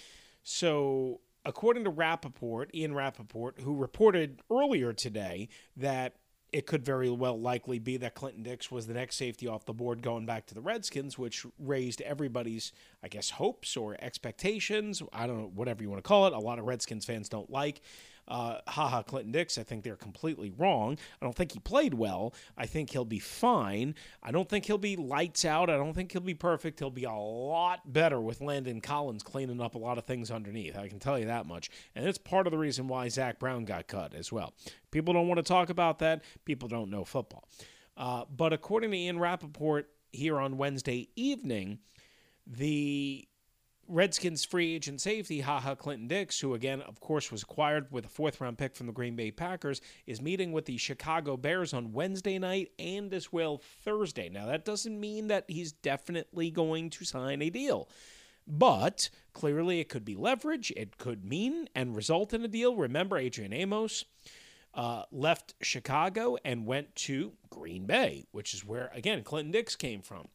So 0.43 1.21
according 1.43 1.85
to 1.85 1.89
Rapoport 1.89 2.69
Ian 2.75 2.93
Rapoport 2.93 3.59
who 3.61 3.75
reported 3.75 4.41
earlier 4.51 4.93
today 4.93 5.49
that 5.77 6.15
it 6.51 6.67
could 6.67 6.83
very 6.83 7.09
well 7.09 7.39
likely 7.39 7.79
be 7.79 7.97
that 7.97 8.13
Clinton 8.13 8.43
Dix 8.43 8.69
was 8.69 8.85
the 8.85 8.93
next 8.93 9.15
safety 9.15 9.47
off 9.47 9.65
the 9.65 9.73
board 9.73 10.01
going 10.01 10.25
back 10.25 10.45
to 10.47 10.53
the 10.53 10.61
Redskins, 10.61 11.17
which 11.17 11.45
raised 11.57 12.01
everybody's, 12.01 12.73
I 13.01 13.07
guess, 13.07 13.29
hopes 13.29 13.77
or 13.77 13.95
expectations. 14.01 15.01
I 15.13 15.27
don't 15.27 15.37
know, 15.37 15.51
whatever 15.53 15.81
you 15.81 15.89
want 15.89 16.03
to 16.03 16.07
call 16.07 16.27
it. 16.27 16.33
A 16.33 16.39
lot 16.39 16.59
of 16.59 16.65
Redskins 16.65 17.05
fans 17.05 17.29
don't 17.29 17.49
like 17.49 17.81
uh, 18.31 18.61
haha, 18.65 19.01
Clinton 19.03 19.33
Dix, 19.33 19.57
I 19.57 19.63
think 19.63 19.83
they're 19.83 19.97
completely 19.97 20.53
wrong. 20.57 20.97
I 21.21 21.25
don't 21.25 21.35
think 21.35 21.51
he 21.51 21.59
played 21.59 21.93
well. 21.93 22.33
I 22.57 22.65
think 22.65 22.89
he'll 22.89 23.03
be 23.03 23.19
fine. 23.19 23.93
I 24.23 24.31
don't 24.31 24.47
think 24.47 24.65
he'll 24.65 24.77
be 24.77 24.95
lights 24.95 25.43
out. 25.43 25.69
I 25.69 25.75
don't 25.75 25.93
think 25.93 26.13
he'll 26.13 26.21
be 26.21 26.33
perfect. 26.33 26.79
He'll 26.79 26.89
be 26.89 27.03
a 27.03 27.11
lot 27.11 27.91
better 27.91 28.21
with 28.21 28.39
Landon 28.39 28.79
Collins 28.79 29.21
cleaning 29.21 29.59
up 29.59 29.75
a 29.75 29.77
lot 29.77 29.97
of 29.97 30.05
things 30.05 30.31
underneath. 30.31 30.77
I 30.77 30.87
can 30.87 30.97
tell 30.97 31.19
you 31.19 31.25
that 31.25 31.45
much. 31.45 31.69
And 31.93 32.07
it's 32.07 32.17
part 32.17 32.47
of 32.47 32.51
the 32.51 32.57
reason 32.57 32.87
why 32.87 33.09
Zach 33.09 33.37
Brown 33.37 33.65
got 33.65 33.87
cut 33.87 34.15
as 34.15 34.31
well. 34.31 34.53
People 34.91 35.13
don't 35.13 35.27
want 35.27 35.39
to 35.39 35.43
talk 35.43 35.69
about 35.69 35.99
that. 35.99 36.23
People 36.45 36.69
don't 36.69 36.89
know 36.89 37.03
football. 37.03 37.43
Uh, 37.97 38.23
but 38.33 38.53
according 38.53 38.91
to 38.91 38.97
Ian 38.97 39.19
Rapoport 39.19 39.89
here 40.13 40.39
on 40.39 40.55
Wednesday 40.55 41.09
evening, 41.17 41.79
the 42.47 43.27
Redskins 43.91 44.45
free 44.45 44.73
agent 44.73 45.01
safety, 45.01 45.41
haha 45.41 45.75
Clinton 45.75 46.07
Dix, 46.07 46.39
who 46.39 46.53
again, 46.53 46.81
of 46.81 47.01
course, 47.01 47.29
was 47.29 47.43
acquired 47.43 47.91
with 47.91 48.05
a 48.05 48.09
fourth 48.09 48.39
round 48.39 48.57
pick 48.57 48.73
from 48.73 48.87
the 48.87 48.93
Green 48.93 49.17
Bay 49.17 49.31
Packers, 49.31 49.81
is 50.07 50.21
meeting 50.21 50.53
with 50.53 50.65
the 50.65 50.77
Chicago 50.77 51.35
Bears 51.35 51.73
on 51.73 51.91
Wednesday 51.91 52.39
night 52.39 52.71
and 52.79 53.13
as 53.13 53.33
well 53.33 53.61
Thursday. 53.83 54.29
Now, 54.29 54.45
that 54.45 54.63
doesn't 54.63 54.97
mean 54.97 55.27
that 55.27 55.43
he's 55.49 55.73
definitely 55.73 56.51
going 56.51 56.89
to 56.91 57.03
sign 57.03 57.41
a 57.41 57.49
deal. 57.49 57.89
But 58.47 59.09
clearly, 59.33 59.81
it 59.81 59.89
could 59.89 60.05
be 60.05 60.15
leverage. 60.15 60.71
It 60.77 60.97
could 60.97 61.25
mean 61.25 61.67
and 61.75 61.95
result 61.95 62.33
in 62.33 62.45
a 62.45 62.47
deal. 62.47 62.75
Remember, 62.77 63.17
Adrian 63.17 63.53
Amos 63.53 64.05
uh, 64.73 65.03
left 65.11 65.53
Chicago 65.61 66.37
and 66.45 66.65
went 66.65 66.95
to 66.95 67.33
Green 67.49 67.85
Bay, 67.85 68.25
which 68.31 68.53
is 68.53 68.65
where, 68.65 68.89
again, 68.93 69.23
Clinton 69.23 69.51
Dix 69.51 69.75
came 69.75 70.01
from. 70.01 70.29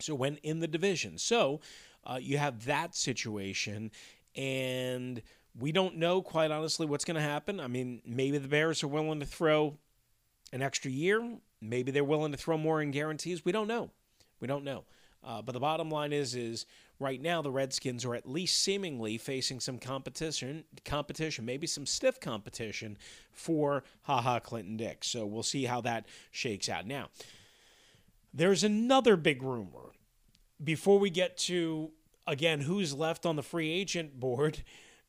So 0.00 0.14
went 0.14 0.40
in 0.42 0.60
the 0.60 0.68
division. 0.68 1.18
So 1.18 1.60
uh, 2.04 2.18
you 2.20 2.38
have 2.38 2.64
that 2.66 2.94
situation, 2.94 3.90
and 4.34 5.22
we 5.58 5.72
don't 5.72 5.96
know, 5.96 6.22
quite 6.22 6.50
honestly, 6.50 6.86
what's 6.86 7.04
going 7.04 7.16
to 7.16 7.20
happen. 7.20 7.60
I 7.60 7.66
mean, 7.66 8.00
maybe 8.06 8.38
the 8.38 8.48
Bears 8.48 8.82
are 8.82 8.88
willing 8.88 9.20
to 9.20 9.26
throw 9.26 9.76
an 10.52 10.62
extra 10.62 10.90
year. 10.90 11.38
Maybe 11.60 11.92
they're 11.92 12.04
willing 12.04 12.32
to 12.32 12.38
throw 12.38 12.56
more 12.56 12.82
in 12.82 12.90
guarantees. 12.90 13.44
We 13.44 13.52
don't 13.52 13.68
know. 13.68 13.90
We 14.40 14.48
don't 14.48 14.64
know. 14.64 14.84
Uh, 15.24 15.40
but 15.40 15.52
the 15.52 15.60
bottom 15.60 15.88
line 15.88 16.12
is, 16.12 16.34
is 16.34 16.66
right 16.98 17.20
now 17.20 17.42
the 17.42 17.50
Redskins 17.50 18.04
are 18.04 18.14
at 18.14 18.28
least 18.28 18.60
seemingly 18.60 19.18
facing 19.18 19.60
some 19.60 19.78
competition, 19.78 20.64
competition, 20.84 21.44
maybe 21.44 21.66
some 21.66 21.86
stiff 21.86 22.18
competition 22.18 22.98
for 23.30 23.84
haha 24.02 24.40
Clinton 24.40 24.76
Dix. 24.76 25.08
So 25.08 25.24
we'll 25.24 25.44
see 25.44 25.64
how 25.64 25.80
that 25.82 26.06
shakes 26.32 26.68
out. 26.68 26.86
Now, 26.86 27.08
there's 28.34 28.64
another 28.64 29.16
big 29.16 29.42
rumor 29.42 29.92
before 30.62 30.98
we 30.98 31.10
get 31.10 31.36
to 31.36 31.90
again 32.26 32.60
who's 32.60 32.94
left 32.94 33.26
on 33.26 33.36
the 33.36 33.42
free 33.42 33.70
agent 33.70 34.18
board. 34.18 34.62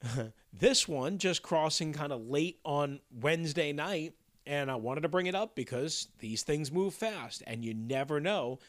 this 0.53 0.88
one 0.88 1.17
just 1.17 1.41
crossing 1.41 1.93
kind 1.93 2.12
of 2.12 2.27
late 2.27 2.60
on 2.65 3.00
Wednesday 3.12 3.72
night, 3.72 4.13
and 4.45 4.69
I 4.69 4.75
wanted 4.75 5.01
to 5.01 5.10
bring 5.10 5.27
it 5.27 5.36
up 5.36 5.55
because 5.55 6.07
these 6.19 6.43
things 6.43 6.72
move 6.72 6.93
fast, 6.93 7.43
and 7.48 7.63
you 7.63 7.74
never 7.74 8.19
know 8.19 8.60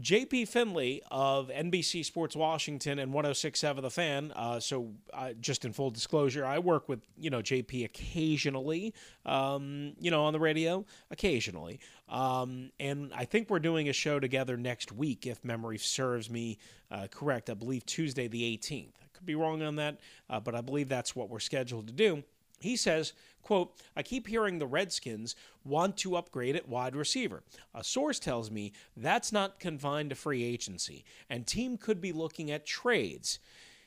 JP 0.00 0.46
Finley 0.46 1.02
of 1.10 1.48
NBC 1.48 2.04
Sports 2.04 2.36
Washington 2.36 3.00
and 3.00 3.12
1067 3.12 3.82
The 3.82 3.90
Fan. 3.90 4.32
Uh, 4.36 4.60
so, 4.60 4.92
uh, 5.12 5.32
just 5.40 5.64
in 5.64 5.72
full 5.72 5.90
disclosure, 5.90 6.44
I 6.44 6.60
work 6.60 6.88
with 6.88 7.00
you 7.16 7.30
know 7.30 7.40
JP 7.42 7.84
occasionally, 7.84 8.94
um, 9.26 9.94
you 10.00 10.10
know, 10.10 10.24
on 10.24 10.32
the 10.32 10.38
radio 10.38 10.84
occasionally, 11.10 11.80
um, 12.08 12.70
and 12.78 13.12
I 13.12 13.24
think 13.24 13.50
we're 13.50 13.58
doing 13.58 13.88
a 13.88 13.92
show 13.92 14.20
together 14.20 14.56
next 14.56 14.92
week, 14.92 15.26
if 15.26 15.44
memory 15.44 15.78
serves 15.78 16.30
me 16.30 16.58
uh, 16.90 17.08
correct. 17.10 17.50
I 17.50 17.54
believe 17.54 17.84
Tuesday 17.84 18.28
the 18.28 18.56
18th. 18.56 18.92
I 19.02 19.06
could 19.12 19.26
be 19.26 19.34
wrong 19.34 19.62
on 19.62 19.76
that, 19.76 19.98
uh, 20.30 20.38
but 20.38 20.54
I 20.54 20.60
believe 20.60 20.88
that's 20.88 21.16
what 21.16 21.28
we're 21.28 21.40
scheduled 21.40 21.88
to 21.88 21.92
do. 21.92 22.22
He 22.60 22.76
says, 22.76 23.12
quote, 23.42 23.74
I 23.96 24.02
keep 24.02 24.26
hearing 24.26 24.58
the 24.58 24.66
Redskins 24.66 25.36
want 25.64 25.96
to 25.98 26.16
upgrade 26.16 26.56
at 26.56 26.68
wide 26.68 26.96
receiver. 26.96 27.42
A 27.74 27.84
source 27.84 28.18
tells 28.18 28.50
me 28.50 28.72
that's 28.96 29.32
not 29.32 29.60
confined 29.60 30.10
to 30.10 30.16
free 30.16 30.42
agency, 30.42 31.04
and 31.28 31.46
team 31.46 31.76
could 31.76 32.00
be 32.00 32.12
looking 32.12 32.50
at 32.50 32.66
trades. 32.66 33.38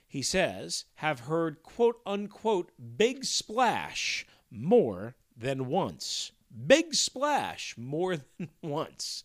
He 0.07 0.21
says, 0.21 0.85
have 0.95 1.21
heard 1.21 1.63
quote 1.63 2.01
unquote 2.05 2.71
big 2.97 3.23
splash 3.23 4.25
more 4.49 5.15
than 5.37 5.67
once 5.67 6.31
big 6.67 6.93
splash 6.93 7.75
more 7.77 8.17
than 8.37 8.49
once. 8.61 9.23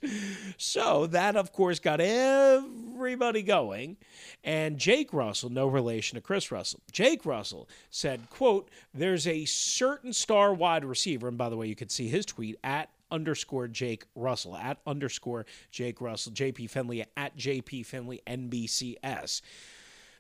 So 0.57 1.07
that, 1.09 1.37
of 1.37 1.53
course, 1.53 1.79
got 1.79 2.01
everybody 2.01 3.43
going. 3.43 3.97
And 4.45 4.79
Jake 4.79 5.13
Russell, 5.13 5.51
no 5.51 5.67
relation 5.67 6.17
to 6.17 6.21
Chris 6.21 6.51
Russell, 6.51 6.81
Jake 6.93 7.27
Russell 7.27 7.69
said, 7.91 8.29
quote, 8.31 8.71
there's 8.95 9.27
a 9.27 9.45
certain 9.45 10.13
star 10.13 10.55
wide 10.55 10.85
receiver. 10.85 11.29
And 11.29 11.39
by 11.39 11.49
the 11.49 11.57
way, 11.57 11.67
you 11.67 11.77
could 11.77 11.91
see 11.91 12.09
his 12.09 12.27
tweet 12.27 12.59
at 12.63 12.91
underscore 13.11 13.69
Jake 13.69 14.05
Russell, 14.15 14.57
at 14.57 14.79
underscore 14.87 15.47
Jake 15.71 16.01
Russell, 16.01 16.33
JP 16.33 16.71
Finley, 16.71 17.05
at 17.17 17.37
JP 17.37 17.87
Finley, 17.87 18.21
NBCS. 18.27 19.43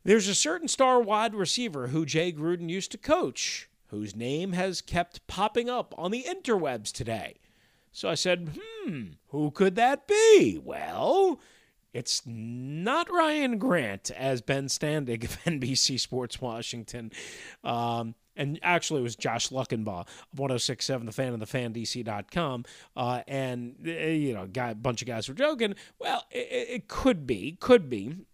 There's 0.04 0.28
a 0.28 0.34
certain 0.34 0.68
star 0.68 1.00
wide 1.00 1.34
receiver 1.34 1.88
who 1.88 2.06
Jay 2.06 2.32
Gruden 2.32 2.68
used 2.68 2.92
to 2.92 2.98
coach 2.98 3.68
whose 3.88 4.16
name 4.16 4.52
has 4.52 4.80
kept 4.80 5.26
popping 5.26 5.68
up 5.70 5.94
on 5.96 6.10
the 6.10 6.24
interwebs 6.24 6.92
today. 6.92 7.36
So 7.92 8.08
I 8.08 8.14
said, 8.14 8.50
hmm, 8.58 9.02
who 9.28 9.50
could 9.50 9.74
that 9.76 10.06
be? 10.06 10.60
Well, 10.62 11.40
it's 11.94 12.22
not 12.26 13.10
Ryan 13.10 13.56
Grant, 13.56 14.10
as 14.10 14.42
Ben 14.42 14.66
Standig 14.66 15.24
of 15.24 15.38
NBC 15.44 15.98
Sports 15.98 16.40
Washington. 16.40 17.10
Um, 17.64 18.14
and 18.36 18.58
actually, 18.62 19.00
it 19.00 19.04
was 19.04 19.16
Josh 19.16 19.48
Luckenbaugh 19.48 20.02
of 20.02 20.38
1067 20.38 21.06
The 21.06 21.12
Fan 21.12 21.32
and 21.32 21.42
TheFanDC.com. 21.42 22.66
Uh, 22.94 23.22
and, 23.26 23.76
uh, 23.86 23.90
you 23.90 24.34
know, 24.34 24.46
guy, 24.46 24.70
a 24.70 24.74
bunch 24.74 25.00
of 25.00 25.08
guys 25.08 25.26
were 25.26 25.34
joking. 25.34 25.74
Well, 25.98 26.24
it, 26.30 26.68
it 26.68 26.88
could 26.88 27.26
be, 27.26 27.56
could 27.60 27.88
be. 27.88 28.26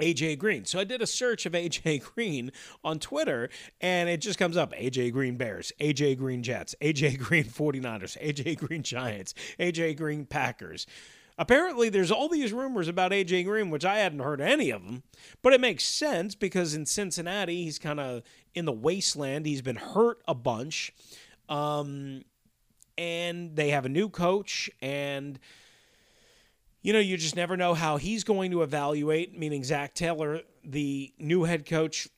AJ 0.00 0.38
Green. 0.38 0.64
So 0.64 0.78
I 0.78 0.84
did 0.84 1.02
a 1.02 1.06
search 1.06 1.46
of 1.46 1.52
AJ 1.52 2.02
Green 2.14 2.52
on 2.84 2.98
Twitter 2.98 3.50
and 3.80 4.08
it 4.08 4.20
just 4.20 4.38
comes 4.38 4.56
up 4.56 4.72
AJ 4.72 5.12
Green 5.12 5.36
Bears, 5.36 5.72
AJ 5.80 6.18
Green 6.18 6.42
Jets, 6.42 6.74
AJ 6.80 7.18
Green 7.20 7.44
49ers, 7.44 8.16
AJ 8.22 8.58
Green 8.58 8.82
Giants, 8.82 9.34
AJ 9.58 9.96
Green 9.96 10.24
Packers. 10.24 10.86
Apparently, 11.40 11.88
there's 11.88 12.10
all 12.10 12.28
these 12.28 12.52
rumors 12.52 12.88
about 12.88 13.12
AJ 13.12 13.44
Green, 13.44 13.70
which 13.70 13.84
I 13.84 13.98
hadn't 13.98 14.18
heard 14.18 14.40
any 14.40 14.70
of 14.70 14.84
them, 14.84 15.04
but 15.40 15.52
it 15.52 15.60
makes 15.60 15.84
sense 15.84 16.34
because 16.34 16.74
in 16.74 16.84
Cincinnati, 16.84 17.62
he's 17.62 17.78
kind 17.78 18.00
of 18.00 18.22
in 18.54 18.64
the 18.64 18.72
wasteland. 18.72 19.46
He's 19.46 19.62
been 19.62 19.76
hurt 19.76 20.20
a 20.26 20.34
bunch. 20.34 20.92
Um, 21.48 22.22
and 22.98 23.54
they 23.54 23.70
have 23.70 23.86
a 23.86 23.88
new 23.88 24.08
coach, 24.08 24.68
and 24.82 25.38
you 26.82 26.92
know, 26.92 26.98
you 26.98 27.16
just 27.16 27.36
never 27.36 27.56
know 27.56 27.74
how 27.74 27.96
he's 27.96 28.24
going 28.24 28.50
to 28.52 28.62
evaluate, 28.62 29.38
meaning 29.38 29.64
Zac 29.64 29.94
Taylor, 29.94 30.42
the 30.64 31.12
new 31.18 31.44
head 31.44 31.66
coach 31.66 32.08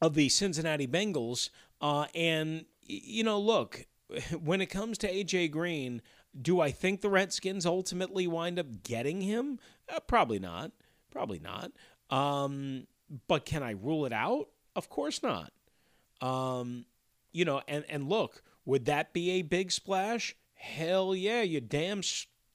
of 0.00 0.14
the 0.14 0.28
Cincinnati 0.28 0.86
Bengals. 0.86 1.50
Uh, 1.80 2.06
and, 2.14 2.64
you 2.82 3.24
know, 3.24 3.38
look, 3.38 3.86
when 4.42 4.60
it 4.60 4.66
comes 4.66 4.98
to 4.98 5.08
A.J. 5.10 5.48
Green, 5.48 6.02
do 6.40 6.60
I 6.60 6.70
think 6.70 7.00
the 7.00 7.10
Redskins 7.10 7.66
ultimately 7.66 8.26
wind 8.26 8.58
up 8.58 8.82
getting 8.82 9.20
him? 9.20 9.58
Uh, 9.88 10.00
probably 10.00 10.38
not. 10.38 10.72
Probably 11.10 11.40
not. 11.40 11.72
Um, 12.10 12.86
but 13.26 13.44
can 13.44 13.62
I 13.62 13.70
rule 13.70 14.06
it 14.06 14.12
out? 14.12 14.48
Of 14.76 14.88
course 14.88 15.22
not. 15.22 15.52
Um, 16.20 16.84
you 17.32 17.44
know, 17.44 17.62
and, 17.66 17.84
and 17.88 18.08
look, 18.08 18.42
would 18.64 18.84
that 18.84 19.12
be 19.12 19.30
a 19.32 19.42
big 19.42 19.72
splash? 19.72 20.36
Hell 20.54 21.14
yeah, 21.14 21.42
you 21.42 21.60
damn 21.60 22.02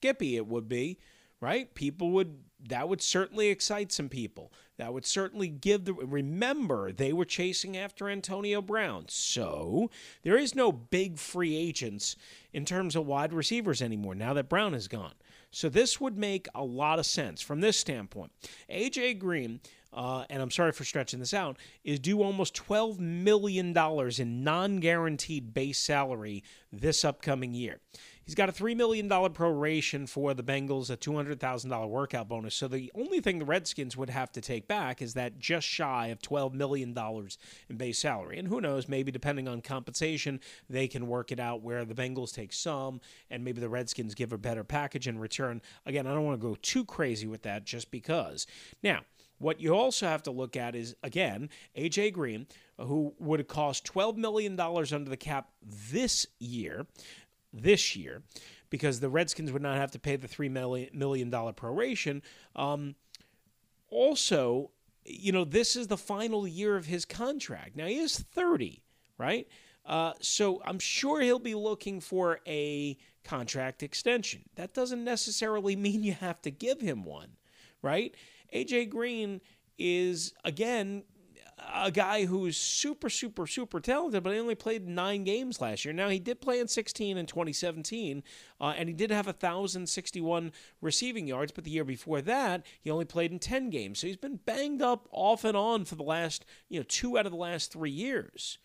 Skippy, 0.04 0.36
it 0.36 0.48
would 0.48 0.68
be, 0.68 1.00
right? 1.40 1.74
People 1.76 2.12
would, 2.12 2.40
that 2.68 2.90
would 2.90 3.02
certainly 3.02 3.48
excite 3.48 3.94
some 3.94 4.10
people. 4.10 4.52
That 4.78 4.94
would 4.94 5.06
certainly 5.06 5.48
give 5.48 5.86
the, 5.86 5.94
remember, 5.94 6.92
they 6.92 7.14
were 7.14 7.24
chasing 7.24 7.78
after 7.78 8.10
Antonio 8.10 8.62
Brown. 8.62 9.06
So 9.08 9.90
there 10.24 10.38
is 10.38 10.56
no 10.56 10.74
big 10.74 11.20
free 11.20 11.56
agents 11.56 12.18
in 12.52 12.66
terms 12.66 12.98
of 12.98 13.06
wide 13.06 13.32
receivers 13.32 13.82
anymore 13.82 14.14
now 14.14 14.34
that 14.34 14.50
Brown 14.50 14.74
is 14.74 14.90
gone. 14.90 15.14
So 15.52 15.70
this 15.70 16.02
would 16.02 16.18
make 16.18 16.50
a 16.54 16.66
lot 16.66 17.00
of 17.00 17.06
sense 17.06 17.42
from 17.42 17.62
this 17.62 17.80
standpoint. 17.80 18.34
AJ 18.70 19.20
Green, 19.20 19.62
uh, 19.94 20.26
and 20.30 20.42
I'm 20.42 20.52
sorry 20.52 20.74
for 20.74 20.84
stretching 20.84 21.20
this 21.20 21.34
out, 21.34 21.58
is 21.86 22.00
due 22.00 22.24
almost 22.24 22.56
$12 22.56 23.00
million 23.00 23.74
in 24.18 24.44
non 24.44 24.78
guaranteed 24.82 25.54
base 25.54 25.78
salary 25.78 26.44
this 26.74 27.06
upcoming 27.06 27.54
year. 27.54 27.80
He's 28.26 28.36
got 28.36 28.48
a 28.48 28.54
$3 28.54 28.76
million 28.76 29.10
proration 29.10 30.08
for 30.08 30.34
the 30.34 30.44
Bengals, 30.44 30.90
a 30.90 30.96
$200,000 30.96 31.90
workout 31.90 32.30
bonus. 32.30 32.56
So 32.56 32.70
the 32.70 32.92
only 32.96 33.20
thing 33.20 33.40
the 33.40 33.46
Redskins 33.46 33.98
would 33.98 34.10
have 34.10 34.32
to 34.34 34.42
take 34.42 34.68
back 34.68 35.02
is 35.02 35.14
that 35.16 35.40
just 35.40 35.68
shy 35.68 36.08
of 36.08 36.20
$12 36.20 36.54
million 36.54 36.98
in 37.70 37.78
base 37.78 38.00
salary. 38.00 38.40
And 38.40 38.48
who 38.48 38.62
knows, 38.62 38.88
maybe 38.88 39.12
depending 39.12 39.50
on 39.50 39.62
compensation, 39.62 40.40
they 40.70 40.88
can 40.88 41.08
work 41.08 41.32
it 41.34 41.40
out 41.40 41.62
where 41.62 41.84
the 41.84 41.94
Bengals 41.94 42.34
take 42.34 42.54
some 42.54 43.02
and 43.30 43.44
maybe 43.44 43.60
the 43.60 43.70
Redskins 43.70 44.16
give 44.16 44.32
a 44.32 44.38
better 44.38 44.64
package 44.64 45.08
in 45.08 45.20
return. 45.20 45.62
Again, 45.86 46.08
I 46.08 46.14
don't 46.14 46.26
want 46.26 46.40
to 46.40 46.48
go 46.48 46.56
too 46.62 46.86
crazy 46.86 47.28
with 47.28 47.44
that 47.44 47.66
just 47.66 47.92
because. 47.92 48.48
Now, 48.82 49.02
what 49.40 49.60
you 49.60 49.76
also 49.76 50.08
have 50.08 50.24
to 50.24 50.32
look 50.32 50.56
at 50.56 50.74
is, 50.74 50.96
again, 51.04 51.50
A.J. 51.76 52.12
Green, 52.12 52.48
who 52.80 53.14
would 53.20 53.40
have 53.40 53.48
cost 53.48 53.86
$12 53.92 54.16
million 54.16 54.58
under 54.58 55.10
the 55.10 55.18
cap 55.18 55.50
this 55.62 56.26
year 56.40 56.86
this 57.54 57.96
year 57.96 58.24
because 58.70 59.00
the 59.00 59.10
Redskins 59.10 59.52
would 59.52 59.62
not 59.62 59.78
have 59.78 59.92
to 59.92 60.00
pay 60.00 60.16
the 60.16 60.28
$3 60.28 60.50
million 60.94 61.32
proration. 61.32 62.22
Um, 62.56 62.96
also, 63.90 64.72
you 65.06 65.32
know, 65.32 65.46
this 65.46 65.76
is 65.76 65.88
the 65.88 65.98
final 65.98 66.48
year 66.48 66.76
of 66.76 66.88
his 66.88 67.06
contract. 67.06 67.76
Now, 67.76 67.86
he 67.86 68.00
is 68.00 68.18
30, 68.18 68.82
right? 69.18 69.48
Uh, 69.86 70.14
so 70.22 70.62
I'm 70.66 70.80
sure 70.80 71.22
he'll 71.22 71.40
be 71.40 71.56
looking 71.56 72.00
for 72.00 72.40
a 72.48 72.98
contract 73.24 73.84
extension. 73.84 74.44
That 74.56 74.74
doesn't 74.74 75.04
necessarily 75.04 75.76
mean 75.78 76.04
you 76.04 76.14
have 76.14 76.42
to 76.42 76.52
give 76.52 76.82
him 76.82 77.04
one, 77.04 77.38
right? 77.82 78.16
AJ 78.54 78.90
Green 78.90 79.42
is, 79.78 80.34
again, 80.44 81.04
a 81.74 81.92
guy 81.92 82.26
who's 82.26 82.58
super, 82.58 83.10
super, 83.10 83.46
super 83.48 83.80
talented, 83.80 84.24
but 84.24 84.34
he 84.34 84.40
only 84.40 84.56
played 84.56 84.88
nine 84.88 85.24
games 85.24 85.62
last 85.62 85.86
year. 85.86 85.94
Now, 85.94 86.10
he 86.10 86.20
did 86.20 86.42
play 86.42 86.60
in 86.60 86.68
16 86.68 87.18
in 87.18 87.26
2017, 87.26 88.24
uh, 88.60 88.74
and 88.78 88.90
he 88.90 88.94
did 88.96 89.12
have 89.12 89.26
1,061 89.26 90.52
receiving 90.82 91.28
yards, 91.28 91.52
but 91.52 91.64
the 91.64 91.72
year 91.72 91.84
before 91.84 92.22
that, 92.22 92.66
he 92.82 92.90
only 92.90 93.06
played 93.06 93.32
in 93.32 93.40
10 93.40 93.70
games. 93.70 94.00
So 94.00 94.08
he's 94.08 94.18
been 94.18 94.40
banged 94.46 94.82
up 94.82 95.08
off 95.12 95.44
and 95.44 95.58
on 95.58 95.86
for 95.86 95.96
the 95.96 96.04
last, 96.04 96.46
you 96.70 96.80
know, 96.80 96.86
two 96.88 97.18
out 97.18 97.26
of 97.26 97.32
the 97.32 97.38
last 97.38 97.72
three 97.72 97.92
years. 97.92 98.58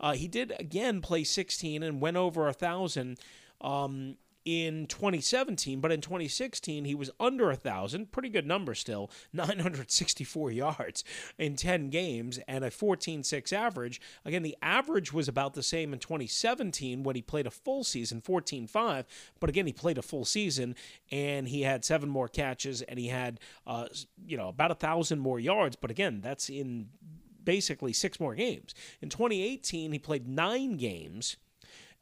Uh, 0.00 0.12
he 0.12 0.26
did 0.26 0.52
again 0.58 1.00
play 1.00 1.24
16 1.24 1.82
and 1.82 2.00
went 2.00 2.16
over 2.16 2.48
a 2.48 2.52
thousand. 2.52 3.18
Um, 3.60 4.16
in 4.44 4.86
2017, 4.86 5.80
but 5.80 5.92
in 5.92 6.00
2016 6.00 6.84
he 6.84 6.94
was 6.94 7.10
under 7.20 7.50
a 7.50 7.56
thousand, 7.56 8.12
pretty 8.12 8.28
good 8.28 8.46
number 8.46 8.74
still, 8.74 9.10
964 9.32 10.50
yards 10.50 11.04
in 11.38 11.56
10 11.56 11.90
games 11.90 12.38
and 12.48 12.64
a 12.64 12.70
14.6 12.70 13.52
average. 13.52 14.00
Again, 14.24 14.42
the 14.42 14.56
average 14.62 15.12
was 15.12 15.28
about 15.28 15.54
the 15.54 15.62
same 15.62 15.92
in 15.92 15.98
2017 15.98 17.02
when 17.02 17.16
he 17.16 17.22
played 17.22 17.46
a 17.46 17.50
full 17.50 17.84
season, 17.84 18.20
14.5, 18.20 19.04
but 19.40 19.50
again 19.50 19.66
he 19.66 19.72
played 19.72 19.98
a 19.98 20.02
full 20.02 20.24
season 20.24 20.74
and 21.10 21.48
he 21.48 21.62
had 21.62 21.84
seven 21.84 22.08
more 22.08 22.28
catches 22.28 22.82
and 22.82 22.98
he 22.98 23.08
had, 23.08 23.40
uh, 23.66 23.86
you 24.24 24.36
know, 24.36 24.48
about 24.48 24.70
a 24.70 24.76
thousand 24.76 25.20
more 25.20 25.38
yards. 25.38 25.76
But 25.76 25.90
again, 25.90 26.20
that's 26.20 26.48
in 26.48 26.88
basically 27.44 27.92
six 27.92 28.20
more 28.20 28.34
games. 28.34 28.74
In 29.00 29.08
2018, 29.08 29.92
he 29.92 29.98
played 29.98 30.28
nine 30.28 30.76
games 30.76 31.36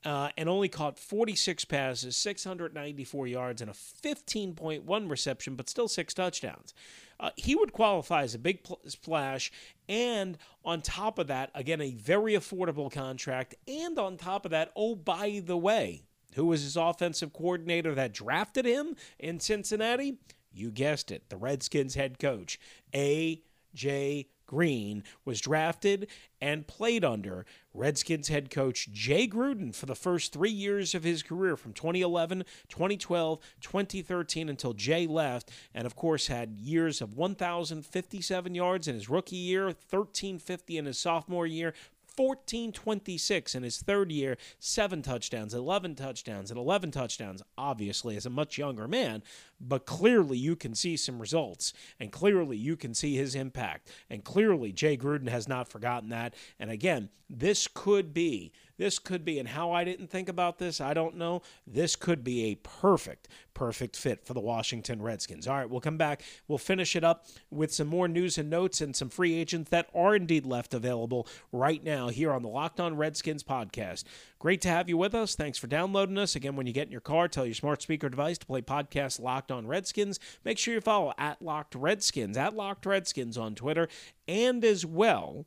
uh, 0.04 0.30
and 0.36 0.48
only 0.48 0.68
caught 0.68 0.98
46 0.98 1.64
passes, 1.66 2.16
694 2.16 3.26
yards, 3.26 3.60
and 3.60 3.70
a 3.70 3.74
15.1 3.74 5.10
reception, 5.10 5.56
but 5.56 5.68
still 5.68 5.88
six 5.88 6.14
touchdowns. 6.14 6.74
Uh, 7.18 7.30
he 7.36 7.54
would 7.54 7.72
qualify 7.72 8.22
as 8.22 8.34
a 8.34 8.38
big 8.38 8.64
pl- 8.64 8.80
splash, 8.86 9.52
and 9.88 10.38
on 10.64 10.80
top 10.80 11.18
of 11.18 11.26
that, 11.26 11.50
again, 11.54 11.80
a 11.80 11.92
very 11.92 12.32
affordable 12.32 12.90
contract. 12.90 13.54
And 13.68 13.98
on 13.98 14.16
top 14.16 14.44
of 14.46 14.52
that, 14.52 14.72
oh, 14.74 14.94
by 14.94 15.42
the 15.44 15.56
way, 15.56 16.04
who 16.34 16.46
was 16.46 16.62
his 16.62 16.76
offensive 16.76 17.32
coordinator 17.32 17.94
that 17.94 18.14
drafted 18.14 18.64
him 18.64 18.96
in 19.18 19.40
Cincinnati? 19.40 20.18
You 20.52 20.70
guessed 20.70 21.10
it, 21.10 21.28
the 21.28 21.36
Redskins 21.36 21.94
head 21.94 22.18
coach, 22.18 22.58
A.J. 22.94 24.28
Green 24.50 25.04
was 25.24 25.40
drafted 25.40 26.08
and 26.40 26.66
played 26.66 27.04
under 27.04 27.46
Redskins 27.72 28.26
head 28.26 28.50
coach 28.50 28.90
Jay 28.90 29.28
Gruden 29.28 29.72
for 29.72 29.86
the 29.86 29.94
first 29.94 30.32
three 30.32 30.50
years 30.50 30.92
of 30.92 31.04
his 31.04 31.22
career 31.22 31.56
from 31.56 31.72
2011, 31.72 32.42
2012, 32.68 33.38
2013 33.60 34.48
until 34.48 34.72
Jay 34.72 35.06
left, 35.06 35.52
and 35.72 35.86
of 35.86 35.94
course 35.94 36.26
had 36.26 36.58
years 36.58 37.00
of 37.00 37.14
1,057 37.14 38.52
yards 38.56 38.88
in 38.88 38.96
his 38.96 39.08
rookie 39.08 39.36
year, 39.36 39.66
1,350 39.66 40.78
in 40.78 40.86
his 40.86 40.98
sophomore 40.98 41.46
year, 41.46 41.72
1426 42.20 43.54
in 43.54 43.62
his 43.62 43.78
third 43.78 44.12
year, 44.12 44.36
seven 44.58 45.02
touchdowns, 45.02 45.54
11 45.54 45.94
touchdowns, 45.94 46.50
and 46.50 46.58
11 46.58 46.90
touchdowns, 46.90 47.42
obviously, 47.56 48.16
as 48.16 48.26
a 48.26 48.30
much 48.30 48.58
younger 48.58 48.86
man. 48.86 49.22
But 49.60 49.86
clearly, 49.86 50.38
you 50.38 50.56
can 50.56 50.74
see 50.74 50.96
some 50.96 51.20
results, 51.20 51.72
and 51.98 52.12
clearly, 52.12 52.56
you 52.56 52.76
can 52.76 52.94
see 52.94 53.16
his 53.16 53.34
impact. 53.34 53.90
And 54.08 54.24
clearly, 54.24 54.72
Jay 54.72 54.96
Gruden 54.96 55.28
has 55.28 55.48
not 55.48 55.68
forgotten 55.68 56.10
that. 56.10 56.34
And 56.58 56.70
again, 56.70 57.08
this 57.28 57.68
could 57.68 58.12
be 58.12 58.52
this 58.80 58.98
could 58.98 59.26
be, 59.26 59.38
and 59.38 59.46
how 59.46 59.72
I 59.72 59.84
didn't 59.84 60.08
think 60.08 60.30
about 60.30 60.56
this, 60.56 60.80
I 60.80 60.94
don't 60.94 61.18
know. 61.18 61.42
This 61.66 61.96
could 61.96 62.24
be 62.24 62.46
a 62.46 62.54
perfect, 62.54 63.28
perfect 63.52 63.94
fit 63.94 64.24
for 64.24 64.32
the 64.32 64.40
Washington 64.40 65.02
Redskins. 65.02 65.46
All 65.46 65.58
right, 65.58 65.68
we'll 65.68 65.82
come 65.82 65.98
back. 65.98 66.22
We'll 66.48 66.56
finish 66.56 66.96
it 66.96 67.04
up 67.04 67.26
with 67.50 67.74
some 67.74 67.88
more 67.88 68.08
news 68.08 68.38
and 68.38 68.48
notes 68.48 68.80
and 68.80 68.96
some 68.96 69.10
free 69.10 69.34
agents 69.34 69.68
that 69.68 69.90
are 69.94 70.16
indeed 70.16 70.46
left 70.46 70.72
available 70.72 71.28
right 71.52 71.84
now 71.84 72.08
here 72.08 72.32
on 72.32 72.40
the 72.40 72.48
Locked 72.48 72.80
On 72.80 72.96
Redskins 72.96 73.42
podcast. 73.42 74.04
Great 74.38 74.62
to 74.62 74.68
have 74.68 74.88
you 74.88 74.96
with 74.96 75.14
us. 75.14 75.34
Thanks 75.34 75.58
for 75.58 75.66
downloading 75.66 76.16
us. 76.16 76.34
Again, 76.34 76.56
when 76.56 76.66
you 76.66 76.72
get 76.72 76.86
in 76.86 76.92
your 76.92 77.02
car, 77.02 77.28
tell 77.28 77.44
your 77.44 77.54
smart 77.54 77.82
speaker 77.82 78.08
device 78.08 78.38
to 78.38 78.46
play 78.46 78.62
podcast 78.62 79.20
Locked 79.20 79.52
On 79.52 79.66
Redskins. 79.66 80.18
Make 80.42 80.56
sure 80.56 80.72
you 80.72 80.80
follow 80.80 81.12
at 81.18 81.42
Locked 81.42 81.74
Redskins, 81.74 82.38
at 82.38 82.56
Locked 82.56 82.86
Redskins 82.86 83.36
on 83.36 83.54
Twitter, 83.54 83.88
and 84.26 84.64
as 84.64 84.86
well 84.86 85.44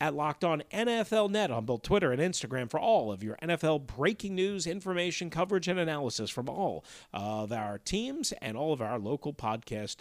at 0.00 0.14
Locked 0.14 0.44
On 0.44 0.62
NFL 0.72 1.30
Net 1.30 1.50
on 1.50 1.64
both 1.64 1.82
Twitter 1.82 2.12
and 2.12 2.20
Instagram 2.20 2.70
for 2.70 2.80
all 2.80 3.12
of 3.12 3.22
your 3.22 3.36
NFL 3.42 3.86
breaking 3.86 4.34
news, 4.34 4.66
information, 4.66 5.30
coverage, 5.30 5.68
and 5.68 5.78
analysis 5.78 6.30
from 6.30 6.48
all 6.48 6.84
of 7.12 7.52
our 7.52 7.78
teams 7.78 8.32
and 8.40 8.56
all 8.56 8.72
of 8.72 8.80
our 8.80 8.98
local 8.98 9.34
podcast 9.34 9.96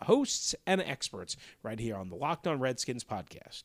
hosts 0.00 0.54
and 0.66 0.80
experts 0.80 1.36
right 1.62 1.78
here 1.78 1.96
on 1.96 2.08
the 2.08 2.16
Locked 2.16 2.46
On 2.46 2.60
Redskins 2.60 3.04
podcast. 3.04 3.64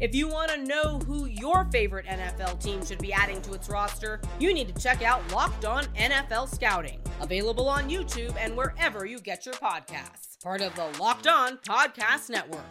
If 0.00 0.14
you 0.14 0.28
want 0.28 0.52
to 0.52 0.64
know 0.64 1.00
who 1.00 1.26
your 1.26 1.64
favorite 1.72 2.06
NFL 2.06 2.62
team 2.62 2.86
should 2.86 3.00
be 3.00 3.12
adding 3.12 3.42
to 3.42 3.54
its 3.54 3.68
roster, 3.68 4.20
you 4.38 4.54
need 4.54 4.72
to 4.72 4.80
check 4.80 5.02
out 5.02 5.28
Locked 5.32 5.64
On 5.64 5.82
NFL 5.96 6.54
Scouting, 6.54 7.00
available 7.20 7.68
on 7.68 7.90
YouTube 7.90 8.32
and 8.38 8.56
wherever 8.56 9.06
you 9.06 9.18
get 9.18 9.44
your 9.44 9.56
podcasts. 9.56 10.40
Part 10.40 10.60
of 10.60 10.72
the 10.76 10.86
Locked 11.00 11.26
On 11.26 11.58
Podcast 11.58 12.30
Network. 12.30 12.70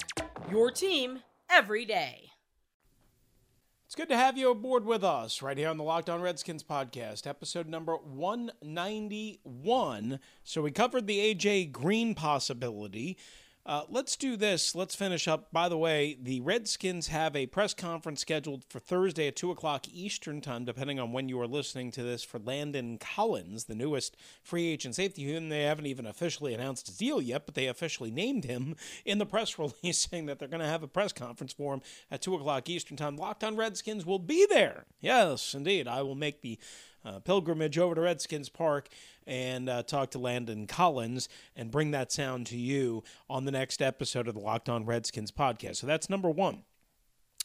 Your 0.49 0.71
team 0.71 1.19
every 1.49 1.83
day. 1.83 2.29
It's 3.87 3.95
good 3.95 4.07
to 4.07 4.15
have 4.15 4.37
you 4.37 4.49
aboard 4.49 4.85
with 4.85 5.03
us 5.03 5.41
right 5.41 5.57
here 5.57 5.67
on 5.67 5.77
the 5.77 5.83
Locked 5.83 6.09
On 6.09 6.21
Redskins 6.21 6.63
podcast, 6.63 7.27
episode 7.27 7.67
number 7.67 7.97
191. 7.97 10.19
So 10.45 10.61
we 10.61 10.71
covered 10.71 11.07
the 11.07 11.35
AJ 11.35 11.73
Green 11.73 12.15
possibility. 12.15 13.17
Uh, 13.67 13.83
let's 13.89 14.15
do 14.15 14.37
this. 14.37 14.75
Let's 14.75 14.95
finish 14.95 15.27
up. 15.27 15.51
By 15.51 15.67
the 15.67 15.77
way, 15.77 16.17
the 16.21 16.39
Redskins 16.39 17.09
have 17.09 17.35
a 17.35 17.47
press 17.47 17.73
conference 17.73 18.21
scheduled 18.21 18.63
for 18.63 18.79
Thursday 18.79 19.27
at 19.27 19.35
2 19.35 19.51
o'clock 19.51 19.87
Eastern 19.91 20.39
Time, 20.39 20.63
depending 20.63 21.01
on 21.01 21.11
when 21.11 21.27
you 21.27 21.37
are 21.41 21.47
listening 21.47 21.91
to 21.91 22.01
this, 22.01 22.23
for 22.23 22.39
Landon 22.39 22.97
Collins, 22.97 23.65
the 23.65 23.75
newest 23.75 24.15
free 24.41 24.67
agent 24.67 24.95
safety, 24.95 25.35
and 25.35 25.51
they 25.51 25.63
haven't 25.63 25.85
even 25.85 26.05
officially 26.05 26.53
announced 26.53 26.87
his 26.87 26.95
deal 26.95 27.21
yet, 27.21 27.45
but 27.45 27.55
they 27.55 27.67
officially 27.67 28.09
named 28.09 28.45
him 28.45 28.77
in 29.03 29.17
the 29.17 29.25
press 29.25 29.59
release 29.59 30.07
saying 30.09 30.27
that 30.27 30.39
they're 30.39 30.47
going 30.47 30.61
to 30.61 30.65
have 30.65 30.83
a 30.83 30.87
press 30.87 31.11
conference 31.11 31.51
for 31.51 31.73
him 31.73 31.81
at 32.09 32.21
2 32.21 32.35
o'clock 32.35 32.69
Eastern 32.69 32.95
Time. 32.95 33.17
Locked 33.17 33.43
on 33.43 33.57
Redskins 33.57 34.05
will 34.05 34.17
be 34.17 34.47
there. 34.49 34.85
Yes, 35.01 35.53
indeed. 35.53 35.89
I 35.89 36.03
will 36.03 36.15
make 36.15 36.41
the 36.41 36.57
uh, 37.03 37.19
pilgrimage 37.19 37.77
over 37.77 37.95
to 37.95 38.01
Redskins 38.01 38.49
Park 38.49 38.87
and 39.27 39.69
uh, 39.69 39.83
talk 39.83 40.11
to 40.11 40.19
Landon 40.19 40.65
Collins 40.65 41.29
and 41.55 41.69
bring 41.69 41.91
that 41.91 42.11
sound 42.11 42.47
to 42.47 42.57
you 42.57 43.03
on 43.29 43.45
the 43.45 43.51
next 43.51 43.81
episode 43.81 44.27
of 44.27 44.33
the 44.33 44.39
Locked 44.39 44.69
On 44.69 44.85
Redskins 44.85 45.31
podcast. 45.31 45.75
So 45.75 45.87
that's 45.87 46.09
number 46.09 46.29
one. 46.29 46.63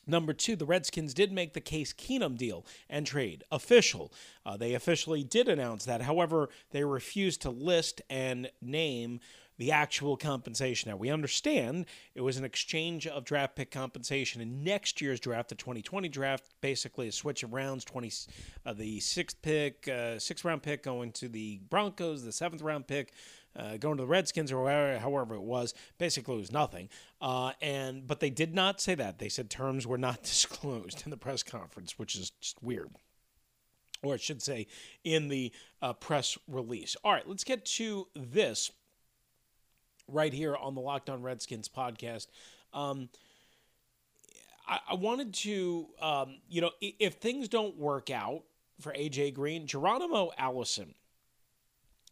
Number 0.07 0.33
two, 0.33 0.57
the 0.57 0.67
Redskins 0.67 1.15
did 1.15 1.31
make 1.31 1.55
the 1.55 1.61
Case 1.61 1.93
Keenum 1.93 2.37
deal 2.37 2.67
and 2.91 3.07
trade 3.07 3.45
official. 3.53 4.13
Uh, 4.45 4.57
they 4.57 4.75
officially 4.75 5.23
did 5.23 5.49
announce 5.49 5.85
that. 5.85 6.03
However, 6.03 6.49
they 6.73 6.83
refused 6.83 7.43
to 7.43 7.51
list 7.51 8.03
and 8.11 8.51
name 8.61 9.21
the 9.59 9.73
actual 9.73 10.17
compensation. 10.17 10.91
Now, 10.91 10.97
we 10.97 11.11
understand 11.11 11.87
it 12.15 12.21
was 12.21 12.37
an 12.37 12.45
exchange 12.45 13.07
of 13.07 13.25
draft 13.25 13.57
pick 13.57 13.71
compensation 13.71 14.41
in 14.41 14.65
next 14.65 15.01
year's 15.01 15.21
draft, 15.21 15.49
the 15.49 15.55
2020 15.55 16.09
draft, 16.09 16.55
basically 16.61 17.09
a 17.09 17.13
switch 17.13 17.43
of 17.43 17.53
rounds, 17.53 17.85
20, 17.85 18.13
uh, 18.67 18.73
the 18.73 19.01
sixth 19.01 19.41
pick, 19.43 19.89
uh, 19.89 20.19
sixth 20.19 20.45
round 20.45 20.63
pick 20.63 20.83
going 20.83 21.13
to 21.13 21.29
the 21.29 21.61
Broncos, 21.69 22.25
the 22.25 22.33
seventh 22.33 22.63
round 22.63 22.87
pick 22.87 23.13
uh, 23.57 23.77
going 23.77 23.97
to 23.97 24.03
the 24.03 24.09
Redskins 24.09 24.53
or 24.53 24.99
however 24.99 25.35
it 25.35 25.43
was. 25.43 25.75
Basically, 25.99 26.35
it 26.35 26.39
was 26.39 26.53
nothing. 26.53 26.89
Uh, 27.21 27.53
and 27.61 28.07
but 28.07 28.21
they 28.21 28.31
did 28.31 28.55
not 28.55 28.81
say 28.81 28.95
that. 28.95 29.19
They 29.19 29.29
said 29.29 29.51
terms 29.51 29.87
were 29.87 29.99
not 29.99 30.23
disclosed 30.23 31.03
in 31.05 31.11
the 31.11 31.17
press 31.17 31.43
conference, 31.43 31.99
which 31.99 32.15
is 32.15 32.31
just 32.41 32.63
weird. 32.63 32.91
Or 34.03 34.15
I 34.15 34.17
should 34.17 34.43
say, 34.43 34.67
in 35.05 35.29
the 35.29 35.53
uh, 35.81 35.93
press 35.93 36.37
release. 36.49 36.97
All 37.05 37.13
right, 37.13 37.29
let's 37.29 37.45
get 37.45 37.65
to 37.67 38.09
this 38.17 38.73
right 40.09 40.33
here 40.33 40.57
on 40.57 40.75
the 40.75 40.81
Locked 40.81 41.11
On 41.11 41.23
Redskins 41.23 41.69
podcast. 41.69 42.29
Um, 42.73 43.09
I, 44.67 44.79
I, 44.91 44.95
wanted 44.95 45.35
to, 45.35 45.87
um, 46.01 46.37
you 46.49 46.61
know, 46.61 46.71
if 46.81 47.15
things 47.15 47.49
don't 47.49 47.77
work 47.77 48.11
out 48.11 48.43
for 48.81 48.93
AJ 48.93 49.35
Green, 49.35 49.67
Geronimo 49.67 50.31
Allison 50.39 50.95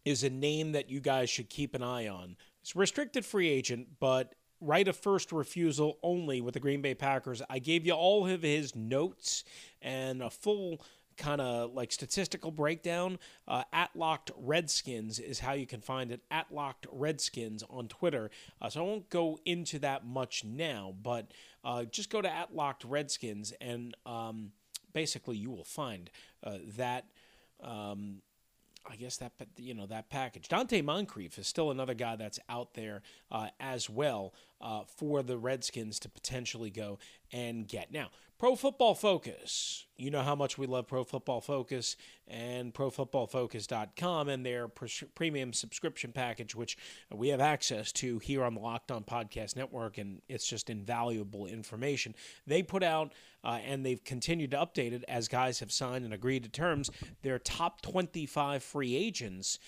is 0.05 0.25
a 0.25 0.31
name 0.31 0.73
that 0.73 0.91
you 0.91 1.01
guys 1.01 1.31
should 1.31 1.49
keep 1.49 1.75
an 1.75 1.83
eye 1.83 2.09
on. 2.09 2.37
It's 2.63 2.77
restricted 2.77 3.25
free 3.25 3.49
agent, 3.49 3.89
but 4.01 4.35
right 4.61 4.87
of 4.87 4.97
first 4.97 5.33
refusal 5.33 5.99
only 6.03 6.41
with 6.41 6.55
the 6.55 6.61
Green 6.61 6.83
Bay 6.83 6.95
Packers. 6.95 7.43
I 7.49 7.59
gave 7.59 7.87
you 7.87 7.93
all 7.93 8.27
of 8.27 8.43
his 8.43 8.75
notes 8.75 9.45
and 9.81 10.23
a 10.23 10.31
full 10.31 10.83
kind 11.21 11.41
of 11.41 11.75
like 11.75 11.93
statistical 11.93 12.51
breakdown, 12.51 13.19
uh, 13.47 13.63
at 13.73 13.95
Locked 13.95 14.33
Redskins 14.37 15.19
is 15.19 15.39
how 15.39 15.53
you 15.53 15.67
can 15.67 15.81
find 15.81 16.11
it. 16.11 16.23
At 16.31 16.53
Locked 16.53 16.87
Redskins 16.91 17.63
on 17.69 17.89
Twitter. 17.89 18.31
Uh, 18.61 18.71
so 18.71 18.81
I 18.81 18.83
won't 18.85 19.11
go 19.11 19.39
into 19.45 19.79
that 19.81 20.05
much 20.05 20.45
now, 20.45 20.95
but 21.03 21.31
uh, 21.63 21.85
just 21.85 22.11
go 22.11 22.23
to 22.23 22.33
at 22.33 22.55
Locked 22.55 22.85
Redskins 22.85 23.53
and 23.61 23.95
um, 24.07 24.53
basically 24.93 25.37
you 25.37 25.51
will 25.51 25.65
find 25.65 26.11
uh, 26.43 26.59
that. 26.77 27.05
Um, 27.63 28.23
I 28.91 28.97
guess 28.97 29.19
that 29.19 29.33
you 29.59 29.75
know 29.75 29.85
that 29.87 30.09
package. 30.09 30.49
Donte 30.49 30.83
Moncrief 30.83 31.39
is 31.39 31.47
still 31.47 31.71
another 31.71 31.93
guy 31.93 32.17
that's 32.17 32.41
out 32.49 32.73
there 32.73 33.03
uh, 33.31 33.49
as 33.61 33.91
well 33.91 34.33
uh, 34.61 34.83
for 34.85 35.23
the 35.23 35.39
Redskins 35.39 35.99
to 36.01 36.09
potentially 36.09 36.71
go 36.71 36.99
and 37.33 37.67
get. 37.67 37.93
Now, 37.93 38.11
Pro 38.41 38.57
Football 38.57 38.95
Focus. 38.95 39.85
You 39.99 40.11
know 40.11 40.23
how 40.23 40.35
much 40.35 40.57
we 40.57 40.67
love 40.67 40.87
Pro 40.87 41.05
Football 41.05 41.43
Focus 41.43 41.95
and 42.27 42.73
ProFootballFocus.com 42.73 44.31
and 44.31 44.47
their 44.47 44.67
premium 44.67 45.53
subscription 45.53 46.11
package, 46.13 46.55
which 46.55 46.79
we 47.15 47.29
have 47.29 47.41
access 47.43 47.93
to 47.93 48.19
here 48.19 48.43
on 48.43 48.55
the 48.55 48.61
Locked 48.61 48.91
On 48.91 49.05
Podcast 49.05 49.57
Network, 49.57 49.99
and 49.99 50.23
it's 50.27 50.47
just 50.47 50.71
invaluable 50.71 51.45
information. 51.45 52.15
They 52.47 52.63
put 52.63 52.83
out, 52.83 53.13
uh, 53.45 53.59
and 53.63 53.85
they've 53.85 54.03
continued 54.03 54.53
to 54.53 54.57
update 54.57 54.93
it 54.93 55.05
as 55.07 55.29
guys 55.29 55.61
have 55.61 55.71
signed 55.71 56.07
and 56.07 56.15
agreed 56.15 56.45
to 56.45 56.49
terms, 56.49 56.91
their 57.21 57.39
top 57.39 57.83
25 57.83 58.63
free 58.63 58.97
agents. 58.97 59.59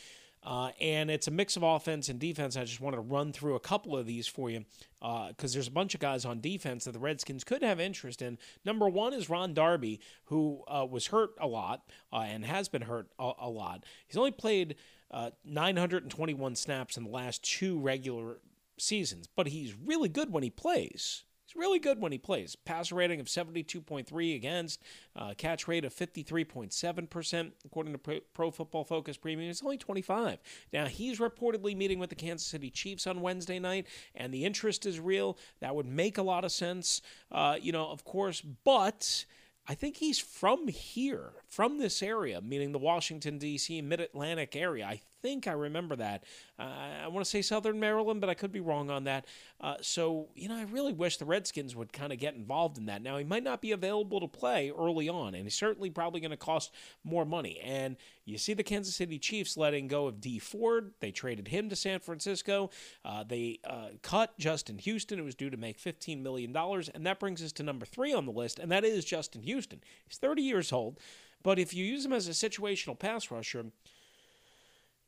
Uh, 0.44 0.70
and 0.81 1.11
it's 1.11 1.28
a 1.28 1.31
mix 1.31 1.57
of 1.57 1.62
offense 1.62 2.09
and 2.09 2.18
defense. 2.18 2.57
I 2.57 2.64
just 2.64 2.81
wanted 2.81 2.96
to 2.96 3.02
run 3.02 3.33
through 3.33 3.55
a 3.55 3.61
couple 3.61 3.96
of 3.96 4.07
these 4.07 4.26
for 4.26 4.50
you 4.50 4.64
because 5.00 5.52
uh, 5.52 5.55
there's 5.55 5.68
a 5.68 5.72
bunch 5.72 5.94
of 5.94 6.00
guys 6.00 6.24
on 6.24 6.40
defense 6.40 6.85
that 6.85 6.92
the 6.92 6.98
Redskins 6.98 7.44
could 7.44 7.62
have 7.62 7.78
interest 7.78 8.22
in. 8.22 8.38
Number 8.64 8.88
one 8.88 9.12
is 9.12 9.31
Ron 9.31 9.55
Darby, 9.55 10.00
who 10.24 10.62
uh, 10.66 10.87
was 10.88 11.09
hurt 11.09 11.31
a 11.40 11.46
lot 11.46 11.83
uh, 12.12 12.24
and 12.26 12.44
has 12.44 12.68
been 12.68 12.83
hurt 12.83 13.09
a, 13.18 13.33
a 13.40 13.48
lot. 13.48 13.85
He's 14.09 14.16
only 14.16 14.33
played 14.33 14.74
uh, 15.12 15.31
921 15.44 16.57
snaps 16.57 16.96
in 16.96 17.05
the 17.05 17.11
last 17.11 17.44
two 17.44 17.78
regular 17.78 18.38
seasons, 18.78 19.28
but 19.37 19.46
he's 19.46 19.74
really 19.74 20.09
good 20.09 20.33
when 20.33 20.42
he 20.42 20.50
plays. 20.50 21.24
He's 21.52 21.60
really 21.60 21.78
good 21.78 22.00
when 22.00 22.12
he 22.12 22.18
plays. 22.18 22.56
Passer 22.56 22.94
rating 22.94 23.20
of 23.20 23.26
72.3 23.26 24.34
against, 24.34 24.80
uh, 25.14 25.34
catch 25.36 25.68
rate 25.68 25.84
of 25.84 25.94
53.7%, 25.94 27.52
according 27.64 27.92
to 27.92 28.22
Pro, 28.32 28.50
Football 28.50 28.84
Focus 28.84 29.18
Premium. 29.18 29.48
He's 29.48 29.62
only 29.62 29.76
25. 29.76 30.38
Now, 30.72 30.86
he's 30.86 31.18
reportedly 31.18 31.76
meeting 31.76 31.98
with 31.98 32.08
the 32.08 32.16
Kansas 32.16 32.46
City 32.46 32.70
Chiefs 32.70 33.06
on 33.06 33.20
Wednesday 33.20 33.58
night, 33.58 33.86
and 34.14 34.32
the 34.32 34.44
interest 34.46 34.86
is 34.86 34.98
real. 34.98 35.36
That 35.60 35.74
would 35.74 35.86
make 35.86 36.16
a 36.16 36.22
lot 36.22 36.44
of 36.44 36.52
sense, 36.52 37.02
uh, 37.30 37.56
you 37.60 37.72
know, 37.72 37.90
of 37.90 38.04
course, 38.04 38.40
but. 38.40 39.26
I 39.64 39.76
think 39.76 39.98
he's 39.98 40.18
from 40.18 40.66
here, 40.66 41.34
from 41.48 41.78
this 41.78 42.02
area, 42.02 42.40
meaning 42.40 42.72
the 42.72 42.80
Washington, 42.80 43.38
D.C., 43.38 43.80
mid 43.80 44.00
Atlantic 44.00 44.56
area. 44.56 44.84
I 44.84 45.00
think 45.22 45.46
I 45.46 45.52
remember 45.52 45.96
that. 45.96 46.24
Uh, 46.58 47.04
I 47.04 47.08
want 47.08 47.24
to 47.24 47.30
say 47.30 47.40
Southern 47.40 47.80
Maryland, 47.80 48.20
but 48.20 48.28
I 48.28 48.35
could 48.35 48.52
be 48.52 48.61
wrong 48.61 48.90
on 48.90 49.04
that. 49.04 49.26
Uh, 49.61 49.76
so, 49.80 50.28
you 50.35 50.48
know, 50.48 50.56
I 50.56 50.64
really 50.64 50.92
wish 50.92 51.16
the 51.16 51.24
Redskins 51.24 51.74
would 51.74 51.92
kind 51.92 52.12
of 52.12 52.18
get 52.18 52.35
involved 52.35 52.76
in 52.76 52.87
that. 52.87 53.02
Now, 53.02 53.16
he 53.16 53.24
might 53.24 53.44
not 53.44 53.62
be 53.62 53.72
available 53.72 54.20
to 54.20 54.28
play 54.28 54.72
early 54.76 55.08
on, 55.08 55.35
and 55.35 55.44
he's 55.44 55.54
certainly 55.54 55.88
probably 55.88 56.20
going 56.20 56.32
to 56.32 56.37
cost 56.37 56.72
more 57.04 57.24
money. 57.24 57.61
And 57.62 57.96
you 58.24 58.37
see 58.37 58.52
the 58.52 58.62
Kansas 58.62 58.96
City 58.96 59.18
Chiefs 59.18 59.56
letting 59.56 59.88
go 59.88 60.06
of 60.06 60.20
Dee 60.20 60.38
Ford. 60.38 60.92
They 61.00 61.12
traded 61.12 61.48
him 61.48 61.68
to 61.68 61.76
San 61.76 62.00
Francisco. 62.00 62.70
Uh, 63.04 63.24
they 63.24 63.61
uh, 63.64 63.90
cut 64.02 64.37
Justin 64.38 64.78
Houston, 64.78 65.18
It 65.18 65.24
was 65.24 65.35
due 65.35 65.50
to 65.50 65.56
make 65.56 65.78
$15 65.78 66.22
million. 66.22 66.54
And 66.56 67.06
that 67.06 67.20
brings 67.20 67.42
us 67.42 67.52
to 67.52 67.62
number 67.62 67.87
three 67.87 68.12
on 68.12 68.26
the 68.26 68.32
list, 68.32 68.58
and 68.58 68.70
that 68.72 68.85
is 68.85 69.04
Justin 69.04 69.42
Houston. 69.42 69.80
He's 70.06 70.18
30 70.18 70.42
years 70.42 70.72
old. 70.72 70.98
But 71.42 71.58
if 71.58 71.74
you 71.74 71.85
use 71.85 72.04
him 72.04 72.12
as 72.12 72.28
a 72.28 72.32
situational 72.32 72.98
pass 72.98 73.30
rusher, 73.30 73.66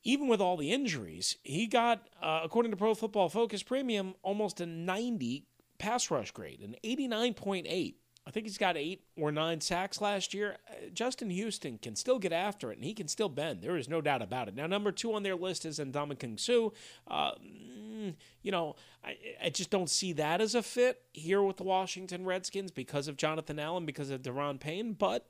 even 0.05 0.27
with 0.27 0.39
all 0.39 0.55
the 0.55 0.71
injuries, 0.71 1.35
he 1.43 1.65
got, 1.65 2.07
uh, 2.21 2.41
according 2.43 2.71
to 2.71 2.77
Pro 2.77 2.93
Football 2.93 3.27
Focus 3.27 3.63
Premium, 3.63 4.13
almost 4.21 4.61
a 4.61 4.65
90 4.65 5.47
pass 5.79 6.09
rush 6.09 6.31
grade, 6.31 6.61
an 6.61 6.75
89.8. 6.83 7.95
I 8.27 8.31
think 8.31 8.47
he's 8.47 8.57
got 8.57 8.75
eight 8.75 9.03
or 9.15 9.31
nine 9.31 9.61
sacks 9.61 10.01
last 10.01 10.33
year. 10.33 10.57
Uh, 10.67 10.89
Justin 10.93 11.29
Houston 11.29 11.77
can 11.77 11.95
still 11.95 12.17
get 12.17 12.33
after 12.33 12.71
it, 12.71 12.77
and 12.77 12.85
he 12.85 12.93
can 12.93 13.07
still 13.07 13.29
bend. 13.29 13.61
There 13.61 13.77
is 13.77 13.87
no 13.87 14.01
doubt 14.01 14.23
about 14.23 14.47
it. 14.47 14.55
Now, 14.55 14.65
number 14.65 14.91
two 14.91 15.13
on 15.13 15.21
their 15.21 15.35
list 15.35 15.63
is 15.63 15.77
Ndamukong 15.77 16.39
Suh. 16.39 16.69
Uh, 17.07 17.31
mm, 17.35 18.15
you 18.41 18.51
know, 18.51 18.75
I, 19.03 19.17
I, 19.43 19.49
just 19.51 19.69
don't 19.69 19.89
see 19.89 20.13
that 20.13 20.41
as 20.41 20.55
a 20.55 20.63
fit 20.63 21.03
here 21.13 21.43
with 21.43 21.57
the 21.57 21.63
Washington 21.63 22.25
Redskins 22.25 22.71
because 22.71 23.07
of 23.07 23.15
Jonathan 23.15 23.59
Allen, 23.59 23.85
because 23.85 24.09
of 24.09 24.23
Da'Ron 24.23 24.59
Payne, 24.59 24.93
but 24.93 25.27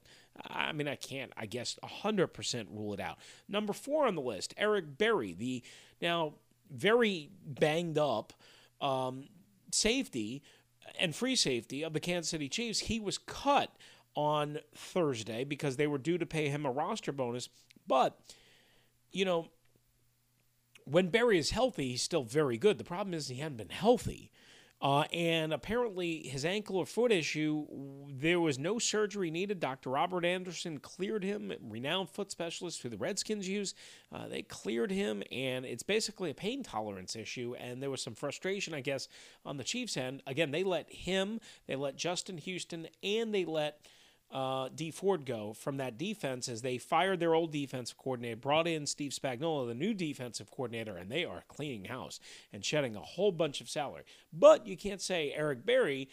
I 0.48 0.71
mean, 0.74 0.88
I 0.88 0.95
can't, 0.95 1.32
I 1.38 1.45
guess, 1.45 1.78
100% 1.84 2.67
rule 2.69 2.93
it 2.93 3.00
out. 3.00 3.17
Number 3.48 3.74
four 3.74 4.06
on 4.08 4.15
the 4.15 4.21
list, 4.21 4.54
Eric 4.58 4.98
Berry, 4.98 5.34
the 5.34 5.63
now 6.02 6.34
very 6.69 7.30
banged 7.45 7.98
up 7.98 8.34
um, 8.82 9.26
safety 9.71 10.43
and 11.00 11.15
free 11.15 11.36
safety 11.36 11.84
of 11.84 11.93
the 11.93 12.00
Kansas 12.00 12.30
City 12.30 12.50
Chiefs. 12.50 12.80
He 12.80 13.00
was 13.00 13.17
cut 13.17 13.71
on 14.15 14.60
Thursday 14.74 15.43
because 15.43 15.78
they 15.78 15.88
were 15.88 15.98
due 15.98 16.17
to 16.17 16.26
pay 16.26 16.50
him 16.50 16.65
a 16.65 16.71
roster 16.71 17.12
bonus. 17.12 17.50
But, 17.88 18.19
you 19.12 19.26
know, 19.26 19.50
when 20.86 21.10
Berry 21.10 21.38
is 21.38 21.52
healthy, 21.52 21.91
he's 21.91 22.02
still 22.02 22.24
very 22.24 22.58
good. 22.58 22.78
The 22.78 22.84
problem 22.84 23.13
is 23.13 23.28
he 23.28 23.36
hadn't 23.36 23.58
been 23.58 23.69
healthy. 23.69 24.32
Uh, 24.82 25.06
and 25.14 25.54
apparently, 25.54 26.28
his 26.28 26.44
ankle 26.44 26.76
or 26.76 26.86
foot 26.86 27.12
issue, 27.12 27.66
there 28.10 28.40
was 28.40 28.60
no 28.60 28.78
surgery 28.78 29.32
needed. 29.32 29.60
Dr. 29.60 29.90
Robert 29.90 30.26
Anderson 30.26 30.80
cleared 30.80 31.24
him, 31.24 31.52
renowned 31.62 32.10
foot 32.10 32.30
specialist 32.30 32.82
who 32.82 32.90
the 32.90 32.98
Redskins 32.98 33.48
use. 33.48 33.74
Uh, 34.12 34.28
they 34.28 34.42
cleared 34.42 34.92
him, 34.92 35.24
and 35.32 35.66
it's 35.66 35.84
basically 35.84 36.30
a 36.30 36.36
pain 36.36 36.62
tolerance 36.62 37.16
issue. 37.16 37.56
And 37.58 37.82
there 37.82 37.90
was 37.90 38.02
some 38.02 38.16
frustration, 38.16 38.74
I 38.74 38.82
guess, 38.82 39.08
on 39.46 39.58
the 39.58 39.64
Chiefs' 39.64 39.98
end. 39.98 40.22
Again, 40.28 40.52
they 40.52 40.64
let 40.64 40.92
him, 40.92 41.40
they 41.68 41.76
let 41.76 41.96
Justin 41.96 42.38
Houston, 42.38 42.88
and 43.02 43.34
they 43.34 43.46
let 43.46 43.80
uh, 44.36 44.67
Dee 44.76 44.91
Ford 44.91 45.26
go 45.26 45.54
from 45.54 45.78
that 45.78 45.98
defense 45.98 46.50
as 46.50 46.62
they 46.62 46.78
fired 46.78 47.21
their 47.21 47.34
old 47.34 47.54
defensive 47.54 47.98
coordinator, 47.98 48.36
brought 48.36 48.67
in 48.67 48.86
Steve 48.86 49.13
Spagnuolo, 49.13 49.65
the 49.65 49.74
new 49.74 49.93
defensive 49.93 50.52
coordinator, 50.52 50.98
and 50.98 51.10
they 51.10 51.24
are 51.24 51.45
cleaning 51.48 51.86
house 51.86 52.19
and 52.52 52.65
shedding 52.65 52.98
a 52.98 53.00
whole 53.00 53.32
bunch 53.32 53.62
of 53.62 53.69
salary. 53.69 54.04
But 54.34 54.67
you 54.67 54.76
can't 54.76 55.02
say 55.02 55.32
Eric 55.34 55.65
Berry 55.65 56.10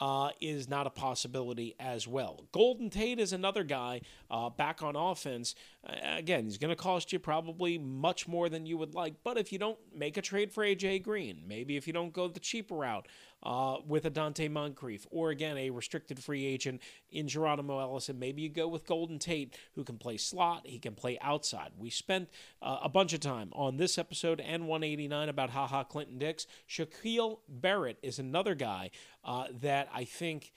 uh, 0.00 0.30
is 0.40 0.68
not 0.68 0.86
a 0.86 0.90
possibility 0.90 1.74
as 1.78 2.08
well. 2.08 2.46
Golden 2.52 2.88
Tate 2.88 3.18
is 3.18 3.34
another 3.34 3.62
guy 3.62 4.00
uh, 4.30 4.48
back 4.50 4.82
on 4.82 4.96
offense. 4.96 5.54
Uh, 5.86 5.94
again, 6.16 6.44
he's 6.44 6.58
going 6.58 6.74
to 6.74 6.76
cost 6.76 7.12
you 7.12 7.18
probably 7.18 7.78
much 7.78 8.28
more 8.28 8.48
than 8.48 8.66
you 8.66 8.76
would 8.76 8.94
like. 8.94 9.14
But 9.24 9.38
if 9.38 9.52
you 9.52 9.58
don't 9.58 9.78
make 9.94 10.16
a 10.16 10.22
trade 10.22 10.52
for 10.52 10.64
AJ 10.64 11.02
Green, 11.02 11.42
maybe 11.46 11.76
if 11.76 11.86
you 11.86 11.92
don't 11.92 12.12
go 12.12 12.28
the 12.28 12.40
cheaper 12.40 12.74
route, 12.74 13.06
uh, 13.46 13.76
with 13.86 14.04
a 14.04 14.10
Donte 14.10 14.50
Moncrief, 14.50 15.06
or 15.08 15.30
again, 15.30 15.56
a 15.56 15.70
restricted 15.70 16.18
free 16.18 16.44
agent 16.44 16.82
in 17.12 17.28
Geronimo 17.28 17.78
Allison. 17.78 18.18
Maybe 18.18 18.42
you 18.42 18.48
go 18.48 18.66
with 18.66 18.84
Golden 18.84 19.20
Tate, 19.20 19.56
who 19.76 19.84
can 19.84 19.98
play 19.98 20.16
slot, 20.16 20.62
he 20.66 20.80
can 20.80 20.96
play 20.96 21.16
outside. 21.20 21.70
We 21.78 21.88
spent 21.88 22.28
uh, 22.60 22.78
a 22.82 22.88
bunch 22.88 23.12
of 23.12 23.20
time 23.20 23.50
on 23.52 23.76
this 23.76 23.98
episode 23.98 24.40
and 24.40 24.66
189 24.66 25.28
about 25.28 25.50
Ha 25.50 25.68
Ha 25.68 25.84
Clinton-Dix. 25.84 26.48
Shaquille 26.68 27.38
Barrett 27.48 27.98
is 28.02 28.18
another 28.18 28.56
guy 28.56 28.90
uh, 29.24 29.44
that 29.60 29.88
I 29.94 30.02
think 30.02 30.52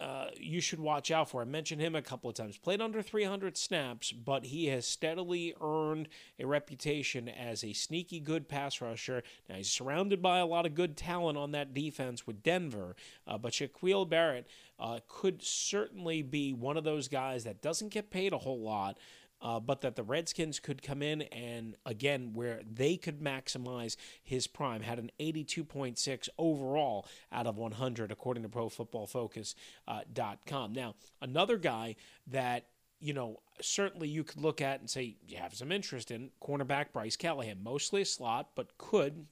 uh, 0.00 0.26
you 0.36 0.60
should 0.60 0.80
watch 0.80 1.10
out 1.10 1.30
for. 1.30 1.40
I 1.40 1.44
mentioned 1.44 1.80
him 1.80 1.94
a 1.94 2.02
couple 2.02 2.28
of 2.28 2.36
times. 2.36 2.58
Played 2.58 2.80
under 2.80 3.00
300 3.00 3.56
snaps, 3.56 4.10
but 4.10 4.46
he 4.46 4.66
has 4.66 4.86
steadily 4.86 5.54
earned 5.60 6.08
a 6.38 6.46
reputation 6.46 7.28
as 7.28 7.62
a 7.62 7.72
sneaky 7.72 8.18
good 8.18 8.48
pass 8.48 8.80
rusher. 8.80 9.22
Now, 9.48 9.56
he's 9.56 9.70
surrounded 9.70 10.20
by 10.20 10.38
a 10.38 10.46
lot 10.46 10.66
of 10.66 10.74
good 10.74 10.96
talent 10.96 11.38
on 11.38 11.52
that 11.52 11.74
defense 11.74 12.26
with 12.26 12.42
Denver, 12.42 12.96
uh, 13.26 13.38
but 13.38 13.52
Shaquille 13.52 14.08
Barrett 14.08 14.48
uh, 14.80 14.98
could 15.08 15.42
certainly 15.42 16.22
be 16.22 16.52
one 16.52 16.76
of 16.76 16.84
those 16.84 17.06
guys 17.06 17.44
that 17.44 17.62
doesn't 17.62 17.90
get 17.90 18.10
paid 18.10 18.32
a 18.32 18.38
whole 18.38 18.60
lot 18.60 18.98
uh, 19.44 19.60
but 19.60 19.82
that 19.82 19.94
the 19.94 20.02
Redskins 20.02 20.58
could 20.58 20.82
come 20.82 21.02
in 21.02 21.22
and, 21.22 21.76
again, 21.84 22.30
where 22.32 22.62
they 22.68 22.96
could 22.96 23.20
maximize 23.20 23.96
his 24.22 24.46
prime, 24.46 24.80
had 24.80 24.98
an 24.98 25.10
82.6 25.20 26.30
overall 26.38 27.06
out 27.30 27.46
of 27.46 27.58
100, 27.58 28.10
according 28.10 28.42
to 28.42 28.48
ProFootballFocus.com. 28.48 29.54
Uh, 29.86 30.66
now, 30.72 30.94
another 31.20 31.58
guy 31.58 31.96
that 32.26 32.64
you 33.00 33.12
know, 33.12 33.40
certainly 33.60 34.08
you 34.08 34.24
could 34.24 34.40
look 34.40 34.62
at 34.62 34.80
and 34.80 34.88
say 34.88 35.16
you 35.28 35.36
have 35.36 35.52
some 35.54 35.70
interest 35.70 36.10
in 36.10 36.30
cornerback 36.42 36.86
Bryce 36.90 37.16
Callahan, 37.16 37.62
mostly 37.62 38.00
a 38.00 38.06
slot, 38.06 38.52
but 38.54 38.78
could 38.78 39.26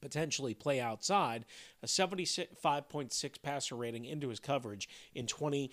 potentially 0.00 0.54
play 0.54 0.80
outside. 0.80 1.46
A 1.82 1.86
75.6 1.86 3.42
passer 3.42 3.74
rating 3.74 4.04
into 4.04 4.28
his 4.28 4.38
coverage 4.38 4.88
in 5.16 5.26
20- 5.26 5.70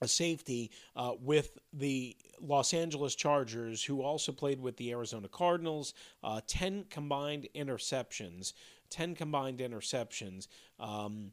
a 0.00 0.08
safety 0.08 0.70
uh, 0.96 1.12
with 1.20 1.58
the 1.72 2.16
Los 2.40 2.72
Angeles 2.72 3.14
Chargers, 3.14 3.82
who 3.82 4.02
also 4.02 4.32
played 4.32 4.60
with 4.60 4.76
the 4.76 4.92
Arizona 4.92 5.28
Cardinals. 5.28 5.94
Uh, 6.22 6.40
10 6.46 6.84
combined 6.88 7.48
interceptions. 7.54 8.52
10 8.90 9.14
combined 9.14 9.58
interceptions. 9.58 10.46
Um, 10.78 11.32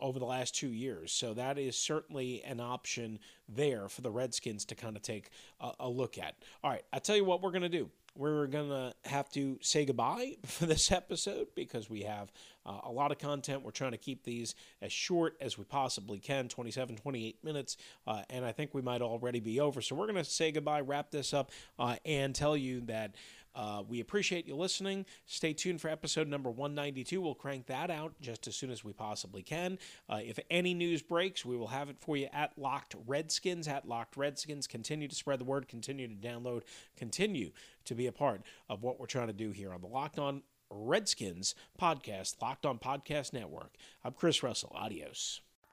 over 0.00 0.18
the 0.18 0.24
last 0.24 0.54
two 0.54 0.68
years. 0.68 1.12
So 1.12 1.34
that 1.34 1.58
is 1.58 1.76
certainly 1.76 2.42
an 2.44 2.60
option 2.60 3.18
there 3.48 3.88
for 3.88 4.00
the 4.00 4.10
Redskins 4.10 4.64
to 4.66 4.74
kind 4.74 4.96
of 4.96 5.02
take 5.02 5.30
a, 5.60 5.72
a 5.80 5.88
look 5.88 6.18
at. 6.18 6.34
All 6.62 6.70
right, 6.70 6.84
I 6.92 6.98
tell 6.98 7.16
you 7.16 7.24
what 7.24 7.42
we're 7.42 7.50
going 7.50 7.62
to 7.62 7.68
do. 7.68 7.90
We're 8.16 8.46
going 8.46 8.68
to 8.68 8.94
have 9.06 9.28
to 9.30 9.58
say 9.60 9.84
goodbye 9.84 10.36
for 10.46 10.66
this 10.66 10.92
episode 10.92 11.48
because 11.56 11.90
we 11.90 12.02
have 12.02 12.30
uh, 12.64 12.80
a 12.84 12.90
lot 12.90 13.10
of 13.10 13.18
content. 13.18 13.62
We're 13.64 13.72
trying 13.72 13.90
to 13.90 13.98
keep 13.98 14.22
these 14.22 14.54
as 14.80 14.92
short 14.92 15.36
as 15.40 15.58
we 15.58 15.64
possibly 15.64 16.20
can 16.20 16.48
27, 16.48 16.96
28 16.96 17.42
minutes. 17.42 17.76
Uh, 18.06 18.22
and 18.30 18.44
I 18.44 18.52
think 18.52 18.72
we 18.72 18.82
might 18.82 19.02
already 19.02 19.40
be 19.40 19.58
over. 19.58 19.80
So 19.80 19.96
we're 19.96 20.06
going 20.06 20.22
to 20.22 20.24
say 20.24 20.52
goodbye, 20.52 20.82
wrap 20.82 21.10
this 21.10 21.34
up, 21.34 21.50
uh, 21.78 21.96
and 22.04 22.34
tell 22.34 22.56
you 22.56 22.82
that. 22.82 23.14
Uh, 23.54 23.82
we 23.88 24.00
appreciate 24.00 24.46
you 24.46 24.56
listening. 24.56 25.06
Stay 25.26 25.52
tuned 25.52 25.80
for 25.80 25.88
episode 25.88 26.28
number 26.28 26.50
192. 26.50 27.20
We'll 27.20 27.34
crank 27.34 27.66
that 27.66 27.90
out 27.90 28.14
just 28.20 28.46
as 28.48 28.56
soon 28.56 28.70
as 28.70 28.84
we 28.84 28.92
possibly 28.92 29.42
can. 29.42 29.78
Uh, 30.08 30.20
if 30.22 30.38
any 30.50 30.74
news 30.74 31.02
breaks, 31.02 31.44
we 31.44 31.56
will 31.56 31.68
have 31.68 31.88
it 31.88 31.96
for 32.00 32.16
you 32.16 32.28
at 32.32 32.56
Locked 32.58 32.96
Redskins. 33.06 33.68
At 33.68 33.86
Locked 33.86 34.16
Redskins. 34.16 34.66
Continue 34.66 35.08
to 35.08 35.14
spread 35.14 35.40
the 35.40 35.44
word, 35.44 35.68
continue 35.68 36.08
to 36.08 36.14
download, 36.14 36.62
continue 36.96 37.50
to 37.84 37.94
be 37.94 38.06
a 38.06 38.12
part 38.12 38.42
of 38.68 38.82
what 38.82 38.98
we're 38.98 39.06
trying 39.06 39.28
to 39.28 39.32
do 39.32 39.50
here 39.50 39.72
on 39.72 39.80
the 39.80 39.86
Locked 39.86 40.18
On 40.18 40.42
Redskins 40.70 41.54
podcast, 41.80 42.40
Locked 42.42 42.66
On 42.66 42.78
Podcast 42.78 43.32
Network. 43.32 43.76
I'm 44.02 44.12
Chris 44.12 44.42
Russell. 44.42 44.72
Adios. 44.74 45.40